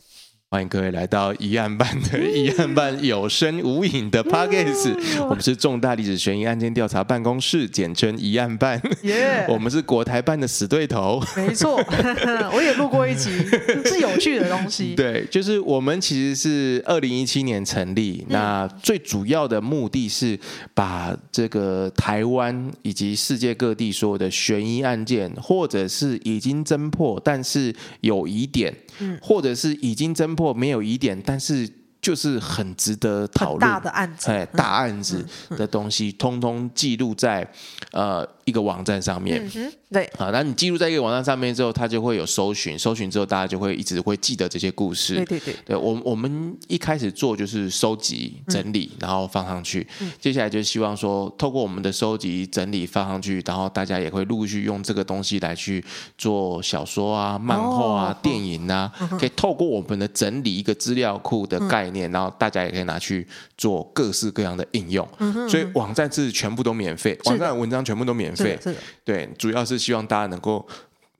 [0.56, 4.96] 欢迎各位来到疑案办的疑案办有声无影的 Podcast，
[5.28, 8.80] 我们是重大历史悬疑案件调查办公室，简称疑案办。
[9.02, 9.52] Yeah.
[9.52, 11.22] 我们是国台办的死对头。
[11.36, 11.76] 没错，
[12.54, 13.32] 我也录过一集，
[13.84, 14.94] 是有趣的东西。
[14.94, 20.40] 对，就是我们其实是二零一七年成立，嗯，那最主要的目的是
[20.72, 31.68] 把这个台湾以及世界各地所有的悬疑案件，或者是已经侦破但是有疑点，嗯，或者是已经侦破没有疑点，但是
[32.00, 37.50] 就是很值得讨论大的案子，哎，大案子的东西，通通记录在
[37.92, 38.35] 呃。
[38.46, 45.16] 一个网站上面，嗯、对，好，那你记录在一个网站上面之后，它就会有搜寻，搜寻之后大家就会一直会记得这些故事。
[45.16, 49.84] 对对对，对我我们一开始做就是收集整理，嗯、然后放上去。
[50.00, 55.84] 嗯、接下来就希望说，透过我们的收集整理放上去，然后大家也会陆续用这个东西来去
[56.16, 63.26] 做小说啊、漫画啊、哦、电影啊，哦、可以透过我们的整理一个资料库的概念，嗯、然后大家也可以拿去
[63.58, 65.04] 做各式各样的应用。
[65.48, 68.58] 所以网站是全部都免费，网站的文章全部都免费。
[68.62, 70.64] 对，对，主要是希望大家能够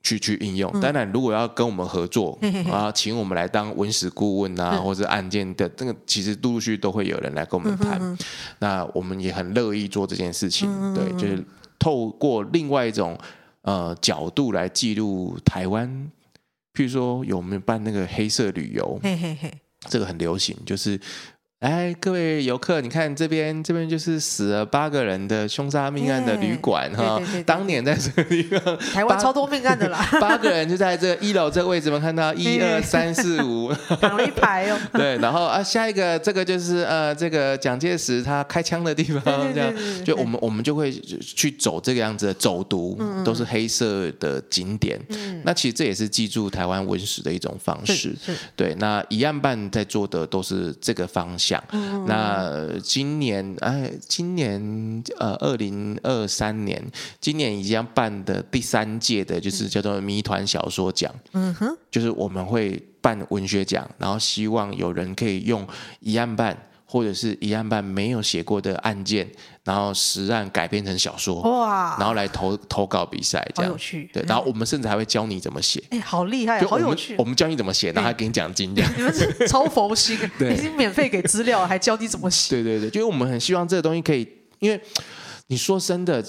[0.03, 0.71] 去去应用。
[0.79, 2.37] 当然，如果要跟我们合作
[2.71, 8.17] 啊，请我们来当文史顾问啊，或者案件的这个，其实陆陆续续都会有人来跟我们谈。
[8.59, 10.69] 那我们也很乐意做这件事情。
[10.93, 11.43] 对，就是
[11.77, 13.17] 透过另外一种
[13.63, 15.89] 呃角度来记录台湾。
[16.73, 18.99] 譬如说，有没有办那个黑色旅游？
[19.89, 20.99] 这个很流行，就是。
[21.59, 27.19] 哎，各位游客，你看这边，这边就是死了八个人的凶杀命案的旅馆哈。
[27.47, 30.07] 当年在这个地方， 台湾超多命案的啦。
[30.21, 34.77] 八个人就在这一楼这个位置，我们看到 一二三四五，躺了一排哦。
[34.93, 39.73] 对，然后啊，下一个这个就是呃，这个蒋介石他开枪的地方，这样
[40.05, 44.99] 就我们我们就会去走这个样子的走读，都是黑色的景点。
[45.43, 48.15] 那其实这也是记住台湾文史的一种方式。
[48.55, 51.46] 对，那一案办在做的都是这个方向。
[51.47, 51.63] 讲，
[52.05, 56.83] 那今年哎，今年呃，二零二三年，
[57.21, 61.13] 今年已经要办的第三届的，就是叫做谜团小说奖。
[61.31, 65.65] 嗯哼，就是我们会办文学奖，然后希望有人可以用
[66.01, 66.57] 一案办。
[66.89, 69.29] 或者是一案办没有写过的案件，
[69.63, 74.09] 然后实案改编成小说，哇，然后来投投稿比赛，这样有趣。
[74.13, 77.15] 对，然后我们甚至还会教你怎么写，哎，好厉害，好有趣。
[77.17, 78.91] 我们教你怎么写，然后还给你奖金，这样。
[78.95, 82.55] 你们是超佛心， 已经免费给资料，还教你怎么写。
[82.55, 84.27] 对对对，就是我们很希望这个东西可以，
[84.59, 84.81] 因为
[85.47, 86.23] 你说真的。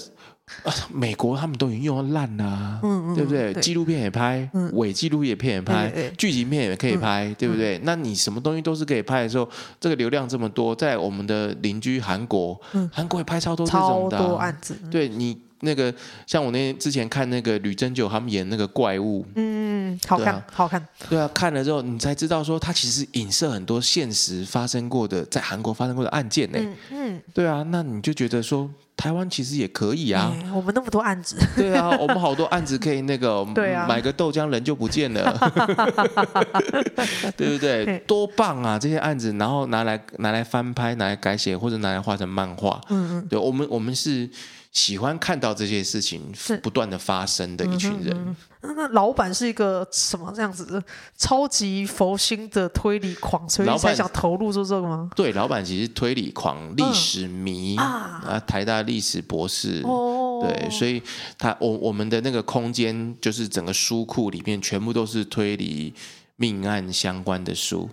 [0.63, 3.53] 啊，美国他们都已经用到烂了，啊，嗯嗯，对不对？
[3.55, 7.79] 纪录片也拍，嗯、伪纪录片也拍，剧情片也可以拍，嗯、对不对？
[7.83, 14.75] 那你什么东西都是可以拍的时候，这个流量这么多，在我们的邻居韩国，嗯、韩国也拍超多这种的，啊，超多案子。
[14.91, 15.93] 对你那个，
[16.25, 20.87] 像我那之前看那个吕珍九他们演那个怪物，嗯，好看，啊，好看。
[21.09, 26.57] 对啊，看了之后你才知道说，他其实影射很多现实发生过的，在韩国发生过的案件呢。
[26.59, 28.69] 嗯，嗯，对啊，那你就觉得说。
[28.99, 31.37] 台湾其实也可以啊，我们那么多案子。
[31.55, 35.23] 对啊，我们好多案子可以那个， 对啊，买个豆浆人就不见了，
[37.37, 37.97] 对不对？
[37.99, 38.77] 多棒啊！
[38.77, 42.81] 这些案子，然后拿来拿来翻拍，拿来改写，或者拿来画成漫画。
[42.89, 44.29] 嗯嗯，对，我们我们是。
[44.71, 48.15] 喜欢看到这些事情不断的发生的一群人。
[48.15, 50.83] 嗯嗯、那老板是一个什么这样子的
[51.17, 55.09] 超级佛心的推理狂，所以才想投入做这个吗？
[55.15, 59.81] 对，老板其实推理狂、历史迷、嗯、啊，台大历史博士。
[59.85, 61.01] 哦，对，所以
[61.37, 65.93] 他我我们的那个空间就是整个书库里面全部都是推理。
[66.41, 67.89] 命案相关的书，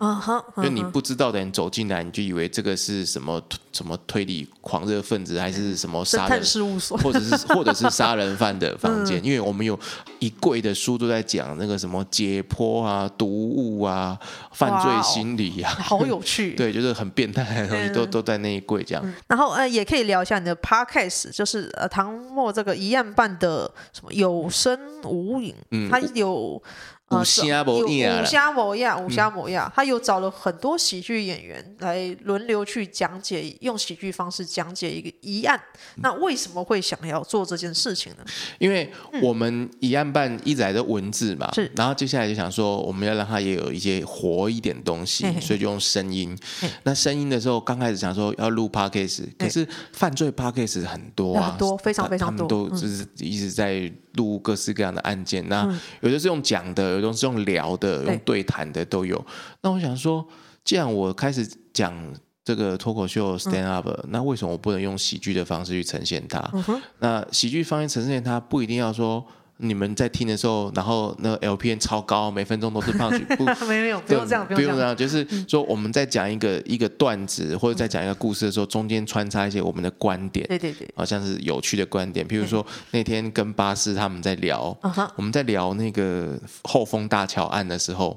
[0.63, 9.21] 就你不知道的人走进来，你就以为这个是什么什么推理狂热分子，还是什么杀人事务所，或者是 或者是杀人犯的房间？
[9.25, 9.77] 因为我们有
[10.21, 14.17] 一柜的书都在讲那个什么解剖啊、毒物啊、
[14.53, 16.55] 犯罪心理啊，好有趣。
[16.57, 19.15] 对，就是很变态的东西都都在那一柜这样。
[19.27, 26.63] 然后呃，也可以聊一下你的 podcast，就是呃唐末这个一案办的什么有声无影，嗯，它有。
[27.11, 29.73] 五虾模样，五虾模样，五虾模样。
[29.73, 35.61] 他有找了很多喜剧演员来轮流去讲解，用喜剧方式讲解一个疑案。
[35.99, 38.25] 那为什么会想要做这件事情呢？
[38.59, 38.93] 因为
[39.23, 41.71] 我们疑案办一直来的文字嘛，是。
[41.77, 46.37] 然后接下来就想说，我们要让他也有一些活一点东西，所以就用声音。
[46.83, 55.49] 那声音的时候，刚开始想说要录 podcast，可是犯罪 podcast 很多啊，很多，非常非常多，他们都就是一直在录各式各样的案件。
[55.49, 56.96] 那有的是用讲的。
[56.97, 59.25] 有种是用聊的，用对谈的都有。
[59.63, 60.27] 那我想说，
[60.65, 61.95] 既然我开始讲
[62.45, 66.39] 这个脱口秀 stand up，嗯，那为什么我不能用喜剧的方式去呈现它？
[66.53, 69.25] 嗯、那喜剧方面呈现它，不一定要说。
[69.59, 82.27] 你们在听的时候，然后那个 LPN 超高，每分钟都是胖曲， 不，没有，不用这样，不用这样，就是说我们在讲一个一个段子，或者在讲一个故事的时候，中间穿插一些我们的观点，对对对，好像是有趣的观点。
[82.27, 84.77] 譬如说那天跟巴士他们在聊，
[85.17, 88.17] 我们在聊那个后丰大桥案的时候，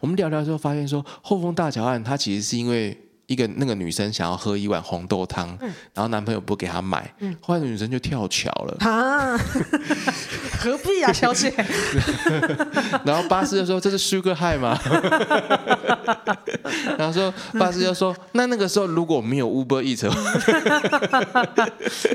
[0.00, 2.96] 我们聊聊之后发现说，后丰大桥案它其实是因为。
[3.30, 8.76] 一个那个女生想要喝一碗红豆汤，嗯、然后男朋友不给她买，嗯、后来女生就跳桥了。
[8.80, 9.38] 啊，
[10.58, 11.54] 何必啊，小姐？
[13.06, 14.76] 然后巴士就说：“这是 Sugar High 吗？”
[16.98, 20.10] 然后说巴士就说：“那那个时候如果没有 Uber Eats，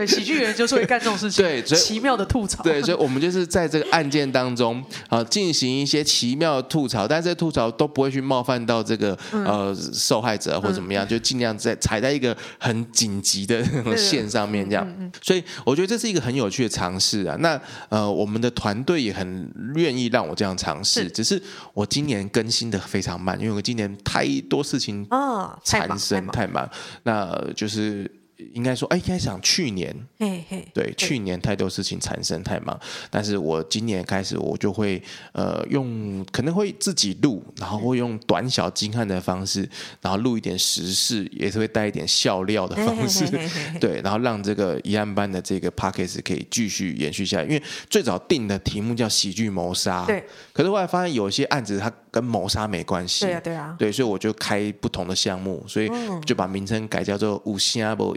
[0.06, 1.46] 喜剧演员就是会干这种事情。
[1.46, 2.62] 对，奇妙的吐槽。
[2.62, 11.05] 对，所以我们就是在这个案件当中啊，进行一些奇妙的吐槽，但是吐槽都不会去冒犯到这个、嗯、呃受害者或怎么样。
[11.06, 13.64] 嗯”就尽量在踩在一个很紧急的
[13.96, 17.36] 线上面，这样，所以我觉得这是一个很有趣的尝试啊。
[17.40, 21.42] 那呃，我们的团队也很愿意让我这样尝试，只是
[21.74, 26.70] 我今年更新的非常慢，因为我今年太多事情啊产生太慢，
[27.04, 28.10] 那就是。
[28.54, 32.78] 应该说，哎，应该想去年，嘿嘿对，去年太多事情产生太忙，
[33.10, 39.68] 但是我今年开始，我就会呃用可能会自己录，然后会用短小精悍的方式，
[40.02, 43.26] 然后录一点时事，也是会带一点笑料的方式，
[43.80, 47.44] 对，然后让这个一案班的这个 p a c k a g e 可以继续延续下来。
[47.44, 50.22] 因为最早定的题目叫喜剧谋杀，对，
[50.52, 55.90] 可是后来发现有些案子它跟谋杀没关系，对啊，对啊，对，所以我就开不同的项目，所以
[56.26, 58.14] 就把名称改叫做五星阿伯。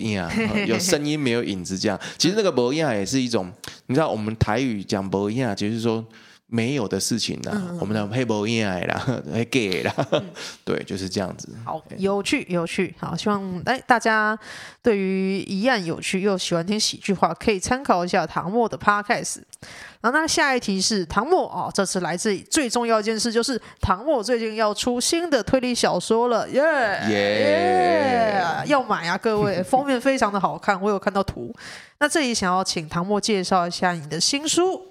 [0.66, 1.99] 有声音没有影子，这样。
[2.16, 3.53] 其实那个博亚也是一种，
[3.87, 6.05] 你知道我们台语讲博亚就是说
[6.49, 7.69] 没有的事情呢、啊。
[7.71, 10.25] 嗯、我们的黑博亚啦， 黑 gay 啦，嗯、
[10.65, 11.49] 对，就是这样子。
[11.65, 14.39] 好，有趣有趣，好，希望哎大家
[14.83, 19.43] 对于疑案有趣又喜欢听喜剧话，可以参考一下唐默的 podcast。
[20.01, 26.63] 然后那下一题是唐默哦，这次来自最重要一件事就是唐默最近要出新的推理小说了，耶
[27.11, 31.53] 耶，要买啊各位， 封面非常的好看，我有看到图。
[31.99, 34.88] 那这里想要请唐默介绍一下你的新书。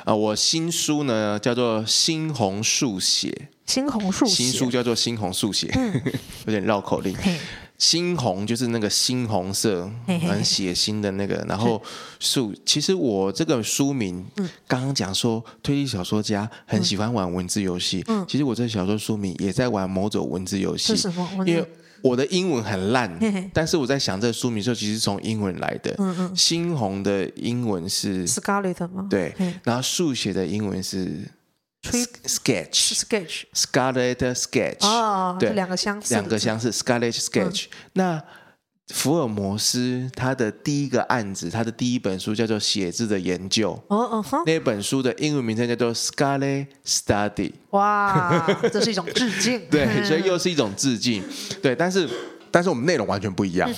[0.00, 6.02] 啊、呃，我新书呢叫做《猩红速写》，猩红速，新书叫做《猩红速写》，嗯、
[6.46, 7.16] 有点绕口令。
[7.76, 11.44] 猩红就是那个猩红色，很血腥的那个。
[11.48, 11.82] 然后
[12.20, 14.24] 素，其实我这个书名，
[14.66, 18.02] 刚刚讲说推理小说家很喜欢玩文字游戏。
[18.28, 20.94] 其实我这小说书名也在玩某种文字游戏。
[21.44, 21.66] 因为
[22.02, 23.10] 我的英文很烂，
[23.52, 25.94] 但是我在想这个书名的时候，其实是从英文来的。
[25.98, 29.06] 嗯嗯猩红的英文是 Scarlet 吗？
[29.08, 29.34] 对。
[29.62, 31.22] 然后速写的英文是。
[31.84, 37.66] Sketch，Sketch，Scarlet Sketch，哦，对，两个相似，两个相似，Scarlet Sketch。
[37.92, 38.24] 那
[38.88, 47.52] 福尔摩斯他的第一个案子，他的第一本书叫做《写字的研究》，哦哦，那本书的英文名称叫做 Scarlet Study。
[47.70, 51.22] 哇，这是一种致敬， 对，所以又是一种致敬，
[51.62, 52.08] 对，但是
[52.50, 53.70] 但是我们内容完全不一样。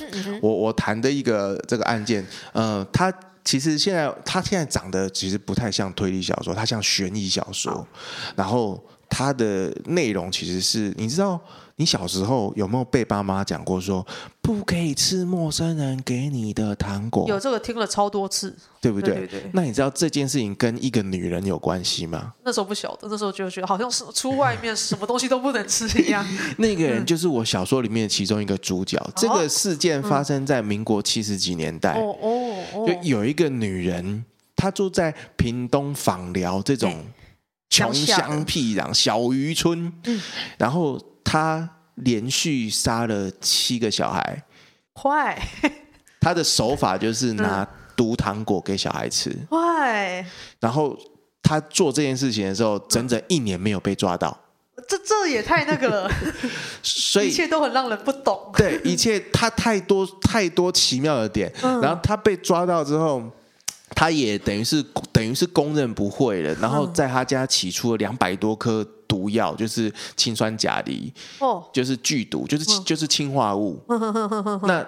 [0.42, 3.12] 我我谈的一个这个案件，呃，他。
[3.44, 7.86] 其实现在它现在长得其实不太像推理小说，它像悬疑小说，
[8.34, 11.40] 然后它的内容其实是，你知道。
[11.78, 14.04] 你小时候有没有被爸妈讲过说
[14.40, 17.28] 不可以吃陌生人给你的糖果？
[17.28, 19.14] 有这个听了超多次，对不对？
[19.14, 19.50] 对对对。
[19.52, 22.32] 那你知道这件事情跟一个女人有关系吗？
[22.44, 26.26] 那时候不晓得，那时候就觉得好像是出外面什么东西都不能吃一样。
[26.56, 28.98] 那个人就是我小说里面的其中一个主角。
[29.14, 32.00] 这个事件发生在民国七十几年代。
[32.00, 34.24] 哦哦，就有一个女人，
[34.56, 37.04] 她住在屏东访寮这种
[37.68, 39.92] 穷乡僻壤小渔村，
[40.56, 40.98] 然后。
[41.28, 44.44] 他连续杀了七个小孩，
[44.94, 45.36] 坏。
[46.20, 47.66] 他的手法就是拿
[47.96, 50.24] 毒糖果给小孩吃，坏。
[50.60, 50.96] 然后
[51.42, 54.38] 他做这件事情的时候，整整一年没有被抓到。
[54.86, 56.10] 这这也太那个了，
[56.80, 58.52] 所以一切都很让人不懂。
[58.56, 61.52] 对，一切他太多太多奇妙的点。
[61.60, 63.20] 然后他被抓到之后。
[63.96, 64.80] 他也等于是
[65.10, 66.54] 等于是公认不会了。
[66.60, 73.82] 然后在他家起出了两百多颗毒药，就是氰酸钾离，哦，就是剧毒，就是就是氰化物。
[74.62, 74.86] 那。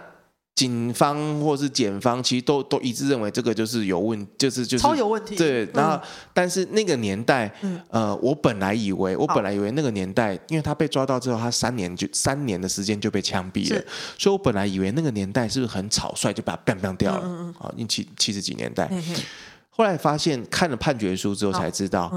[0.58, 5.36] 警方或是检方其实都都一致认为这个就是有问，就是就是超有问题。
[5.36, 6.00] 对，然后、嗯、
[6.34, 13.80] 但是那个年代，嗯、呃，我本来以为，我本来以为那个年代，因为他被抓到之后，他三年就三年的时间就被枪毙了，
[14.18, 17.22] 所以我本来以为那个年代是不是很草率就把他干掉了？
[17.22, 19.14] 嗯嗯啊，因七七十几年代，嘿嘿。
[19.70, 22.12] 后来发现看了判决书之后才知道。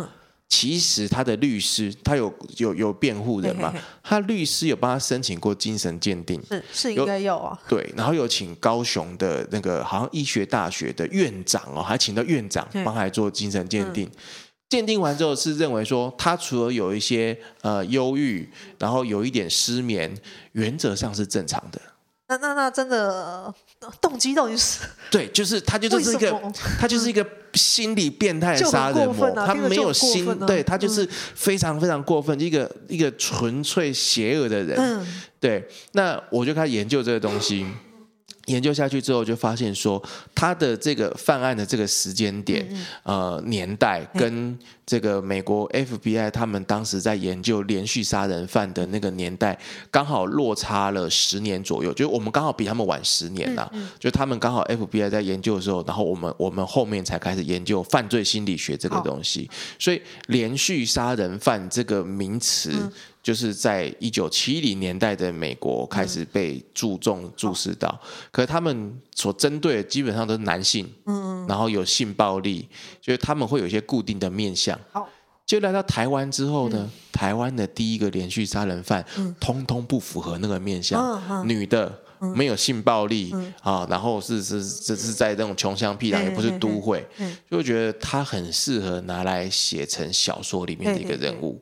[0.52, 3.72] 其实他的律师，他有有有辩护人嘛？
[3.72, 7.58] 嘿嘿嘿，他律师有帮他申请过精神鉴定，是是应该有啊。
[7.70, 14.12] 对，然后有请高雄的那个好像医学大学的院长哦，还请到院长帮他来做精神鉴定。
[14.68, 18.48] 鉴、嗯、定完之后是认为说，他除了有一些呃忧郁，
[18.78, 20.14] 然后有一点失眠，
[20.52, 21.82] 原则上是正常的。
[22.38, 23.54] 那那那真的
[24.00, 24.80] 动机到底是？
[25.12, 26.42] 对，就是他就是一个
[26.80, 34.78] 他就是一个心理变态杀人魔，啊、他没有心，啊、对他就是非常非常过分，一个一个纯粹邪恶的人。
[34.78, 35.06] 嗯、
[35.40, 37.66] 对，那我就开始研究这个东西。
[38.46, 40.02] 研究下去之后，就发现说，
[40.34, 49.58] 他的这个犯案的这个时间点，嗯嗯呃，年代跟这个美国 FBI 他们当时在研究连续杀人犯的那个年代，
[49.90, 53.70] 刚好落差了十年左右，就是我们刚好比他们晚十年呐。
[53.74, 62.72] 嗯嗯就他们刚好 FBI 在研究的时候，然后我们我们后面才开始研究犯罪心理学这个东西，所以连续杀人犯这个名词。
[63.22, 72.68] 嗯就是在一九七零年代的美国开始被注重注视到，嗯、可是他们所针对的基本上都是男性，嗯，然后有性暴力，
[73.00, 74.76] 就是他们会有一些固定的面相。
[74.92, 75.08] 好，
[75.46, 81.96] 就来到台湾之后呢，嗯、台湾的第一个连续杀人犯，嗯、通通不符合那个面相，女的
[82.36, 87.08] 没有性暴力啊、然后是是这是在那种穷乡僻壤，也不是都会，
[87.48, 91.62] 就会觉得他很适合拿来写成小说里面的一个人物。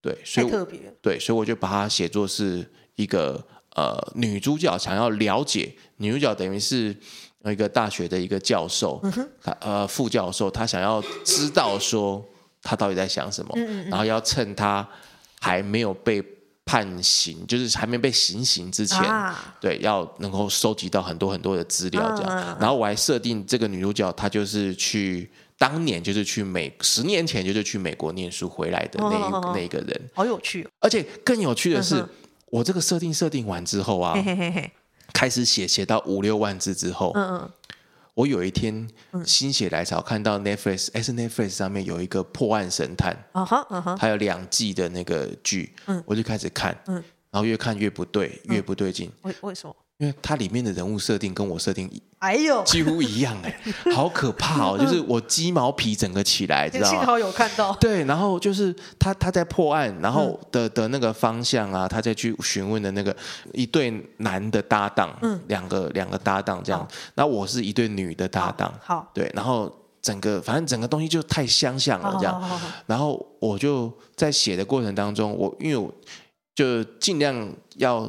[0.00, 3.44] 对，所以特别对，所以我就把它写作是一个
[3.74, 6.96] 呃女主角想要了解，女主角等于是
[7.44, 9.02] 一个大学的一个教授，
[9.60, 12.24] 呃副教授，她想要知道说
[12.62, 14.88] 她到底在想什么，嗯嗯然后要趁她
[15.40, 16.24] 还没有被
[16.64, 25.28] 判刑，就是还没被行刑之前，啊、对，要能够收集到很多很多的资料，这样，啊、然后我还设定这个女主角她就是去。
[25.58, 30.70] 当年就是去美，十年前就是去美国念书回来的那一、哦、那一个人，好有趣、哦。
[30.78, 32.08] 而且更有趣的是，嗯、
[32.46, 34.70] 我这个设定设定完之后啊，嘿嘿嘿
[35.12, 37.50] 开始写写到五六万字之后，嗯嗯，
[38.14, 38.88] 我有一天
[39.24, 46.94] 心血来潮看到 Netflix，哎是 Netflix 上面有一个破案神探，啊哈啊哈，还有两季的那个剧，嗯，我就开始看，嗯，
[47.32, 49.74] 然后越看越不对，越不对劲，为为什么？
[49.98, 51.90] 因为它里面的人物设定跟我设定，
[52.20, 53.60] 哎呦，几乎一样哎，
[53.92, 54.78] 好可怕哦！
[54.78, 56.90] 就是我鸡毛皮整个起来， 知道吗？
[56.90, 57.72] 幸好有看到。
[57.80, 63.14] 对，然后就是他他在破案，然后的的那个方向啊，他再去询问的那个
[63.52, 66.86] 一对男的搭档，嗯，两个两个搭档这样，
[67.16, 69.68] 那我是一对女的搭档，好，对，然后
[70.00, 72.40] 整个反正整个东西就太相像了这样，
[72.86, 75.92] 然后我就在写的过程当中，我因为我
[76.54, 78.08] 就尽量要。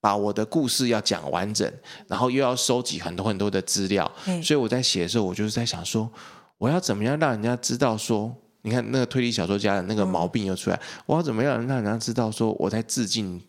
[0.00, 1.70] 把我的故事要讲完整，
[2.06, 6.10] 然后又要收集很多很多的资料，嗯、所以我在写的时候，我就是在想说，
[6.58, 13.40] 我要怎么样让人家知道说，你看那个推理小说家的那个毛病又出来，嗯、我要怎么样让人家知道说我在致敬。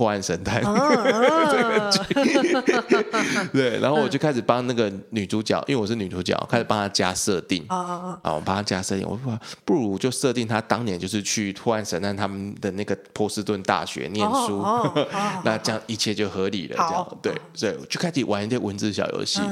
[0.00, 0.62] 破案神探，
[3.52, 8.18] 对，然后我就开始帮那个女主角，因为我是女主角，开始帮她加设定啊啊啊！
[8.22, 14.64] 啊，我帮她加设定，我说不如就设定她当年就是去破案神探他们的那个波士顿大学念书，
[15.44, 16.76] 那这样一切就合理了。
[16.78, 19.42] 这样对，所以就开始玩一些文字小游戏。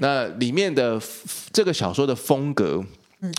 [0.00, 1.00] 那里面的
[1.50, 2.84] 这个小说的风格，
[3.22, 3.32] 嗯。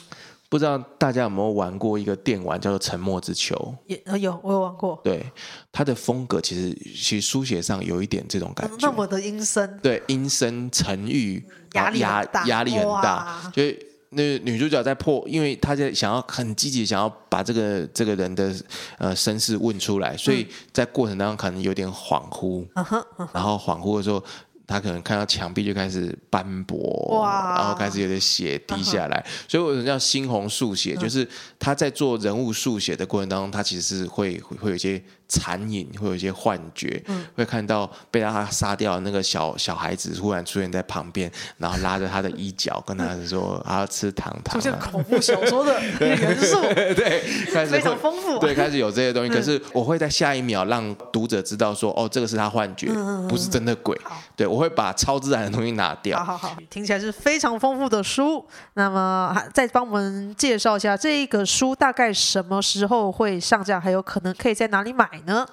[0.49, 3.55] 不知道大家有没有玩过一个电玩叫做《沉默之球》？
[3.85, 4.97] 也有，我有玩过。
[5.03, 5.29] 对，
[5.73, 8.77] 它的风格其实其实书写上有一点这种感觉。
[8.79, 9.77] 那么的阴森。
[9.83, 13.25] 对，阴森沉郁，压力压压力很大。
[13.25, 13.77] 哇就是
[14.11, 18.55] 那女主角在破，因为她在想要很积极，想要把这个这个人的
[18.99, 22.65] 呃身世问出来，所以在过程当中可能有点恍惚。
[22.75, 23.05] 嗯哼。
[23.33, 24.23] 然后恍惚的时候。
[24.67, 26.77] 他可能看到墙壁就开始斑驳，
[27.21, 29.51] 哇然后开始有点血滴下来，uh.
[29.51, 30.99] 所以为什么叫猩红速写？Uh.
[30.99, 35.01] 就是他在做人物速写的过程当中，他其实是会会会有一些。
[35.27, 44.53] 残影会有一些幻觉，嗯、会看到被他杀掉的那个小小孩子突然出现在旁边，然后拉着他的衣角，跟他说：“他要吃糖糖。
[44.59, 46.61] ”出现恐怖小说的 元素，
[46.93, 47.23] 对，
[47.53, 48.37] 开始非常丰富。
[48.39, 49.31] 对，开始有这些东西。
[49.31, 53.97] 嗯、可是我会在下一秒让读者知道说：“哦，这个是他幻觉，嗯、不是真的鬼。”
[54.35, 56.17] 对，我我会把超自然的东西拿掉。
[56.17, 58.43] 好好好，听起来是非常丰富的书。
[58.73, 65.47] 那么，再帮我们介绍一下这个书大概什么时候会上架，还有可能可以在哪里买呢？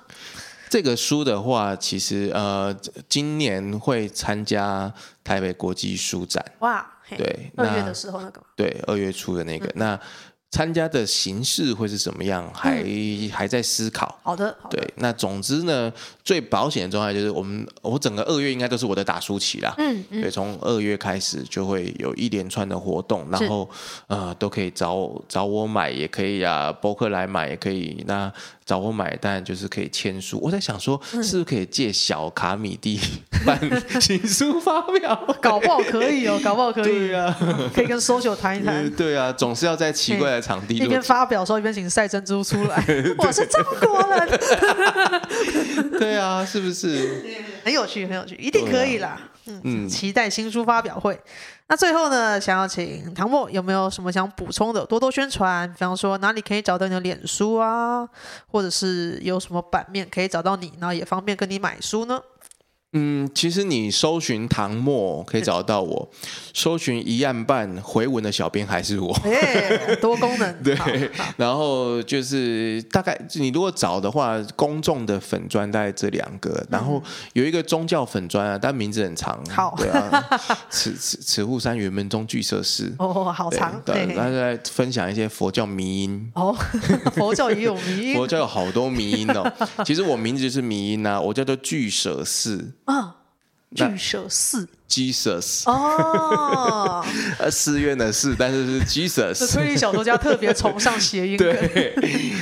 [0.68, 2.74] 这个书的话，其实呃，
[3.08, 4.92] 今年会参加
[5.22, 6.44] 台北国际书展。
[6.60, 6.84] 哇，
[7.16, 8.42] 对，二月的时候那个。
[8.56, 10.00] 对，二月初的那个、嗯、那。
[10.50, 12.48] 参加的形式会是什么样？
[12.54, 14.16] 还、嗯、还在思考。
[14.22, 14.78] 好的，好的。
[14.78, 15.92] 对，那总之呢，
[16.22, 19.74] 最保险的状态就是我们，我整个二月应该都是我的打书期啦。
[19.78, 20.22] 嗯嗯。
[20.22, 23.68] 对，从二月开始就会有一连串的活动，然后
[24.06, 28.04] 呃都可以找找我买，也可以啊，博客来买也可以。
[28.06, 28.32] 那
[28.66, 30.38] 找我买，单就是可以签书。
[30.42, 32.98] 我在想说，是不是可以借小卡米蒂
[33.44, 33.58] 办
[34.00, 35.14] 新书发表？
[35.40, 36.84] 搞不好可以哦，搞不好可以。
[36.84, 37.36] 对啊，
[37.74, 38.88] 可以跟 social 谈一谈。
[38.96, 40.76] 对啊，总是要在奇怪的场地。
[40.76, 42.82] 一边发表的时候，一边请赛珍珠出来。
[43.18, 44.40] 我是中国人。
[45.98, 47.22] 对啊，是不是？
[47.64, 49.20] 很有趣，很有趣，一定可以啦。
[49.46, 51.20] 嗯，期待新书发表会。
[51.66, 54.84] 那最后呢，想要请唐默有没有什么想补充的？
[54.84, 58.08] 多多宣传，比方说哪里可以找到你的脸书啊，
[58.48, 62.20] 或者是有什么版面可以找到你，然后也方便跟你买书呢？
[62.94, 66.08] 嗯，其实你搜寻唐末可以找到我，
[66.54, 70.54] 搜寻一案半回文的小编还是我，欸、多功能。
[70.62, 70.76] 对，
[71.36, 79.38] 然后就是大概你如果找的话，公众的粉砖大概这两个，嗯、然后有一个宗教粉砖啊，但名字很长。
[79.50, 80.24] 好，对啊，
[80.70, 82.94] 慈慈慈护山圆门宗聚社寺。
[82.98, 83.82] 哦，好长。
[83.84, 86.30] 对，大家在分享一些佛教迷音。
[86.34, 86.56] 哦，
[87.16, 88.14] 佛教也有迷音。
[88.14, 89.52] 佛教有好多迷音哦。
[89.84, 92.72] 其实我名字就是迷音啊，我叫做聚舍寺。
[92.84, 93.16] 啊，
[93.74, 94.68] 巨蛇寺。
[94.94, 97.04] Jesus 哦，
[97.38, 99.52] 呃，寺院的寺，但是是 Jesus。
[99.52, 101.48] 推理小说家特别崇尚谐音梗。
[101.52, 101.92] 对，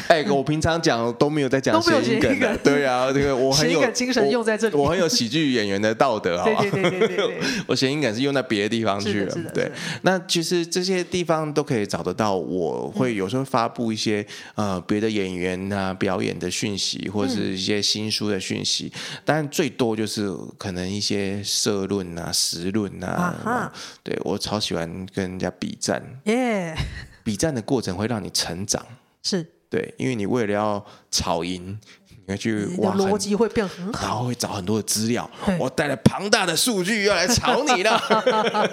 [0.09, 2.55] 哎，我平常讲都没有在讲谐音梗的。
[2.59, 6.61] 对啊，这个我很有精神用在这里，我很有喜剧演员的道德，好吧？
[6.61, 9.35] 对对对对对， 我谐音梗是用在别的地方去了。
[9.55, 9.71] 对，
[10.03, 12.37] 那其实这些地方都可以找得到。
[12.37, 14.25] 我会有时候发布一些
[14.57, 18.93] 呃别的演员啊表演的讯息，或者是一些新书的讯息。
[19.25, 22.31] 当然最多就是可能一些社论啊。
[22.43, 23.99] 实论呐、啊，uh.
[24.03, 26.75] 对，我超喜欢跟人家比战，耶！
[27.23, 28.85] 比战的过程会让你成长，
[29.23, 31.79] 是对，因为你为了要吵赢。
[32.25, 35.29] 你要去挖，逻辑会变很好，然后会找很多的资料。
[35.59, 38.01] 我带了庞大的数据要来炒你了，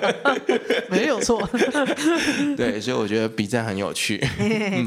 [0.88, 1.42] 没有错。
[2.56, 4.18] 对，所以我觉得 B 站很有趣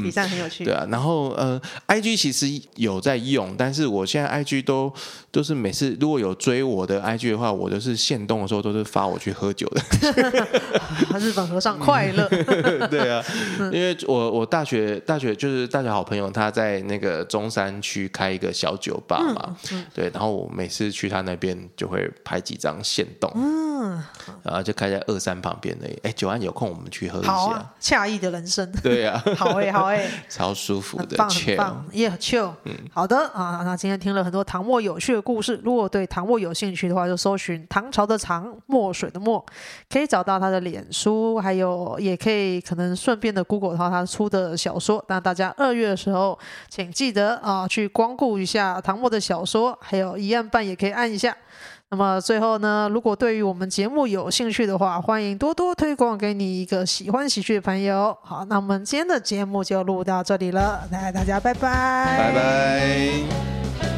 [0.01, 0.63] ，B 站很有趣。
[0.63, 2.47] 对啊，然后呃，IG 其实
[2.77, 4.93] 有在用，但是我现在 IG 都
[5.29, 9.81] 都是每次如果有追我的 IG 的话，我都是限动的时候都是发我去喝酒的。
[11.19, 12.29] 日本和尚快乐。
[12.87, 13.21] 对啊，
[13.73, 18.52] 因为我我大学大学就是大学好朋友，他在那个中山区开一个。
[18.53, 19.57] 小酒吧嘛，
[19.93, 24.03] 对，然后我每次去他那边就会拍几张现动，嗯，
[24.43, 39.43] 然后就开在二三旁边的，哎，九安有空我们去喝一下，惬意的人生，对呀、啊， 好哎，好哎， 超舒服的，很棒很棒，也很 chill，嗯，好的啊，那今天听了很多唐末有趣的故事，如果对唐末有兴趣的话，就搜寻唐朝的唐，墨水的墨，
[39.89, 46.37] 可以找到他的脸书，还有也可以可能顺便的 Google 到他出的小说，那大家二月的时候，
[46.69, 48.33] 请记得啊去光顾。
[48.43, 51.35] 一下唐墨的小说，还有一案半也可以按一下。
[51.89, 58.17] 那么最后呢，如果对于我们节目有兴趣的话，欢迎多多推广给你一个喜欢喜剧的朋友。
[58.23, 63.92] 好，那我们今天的节目就录到这里了，来大家拜拜，拜拜。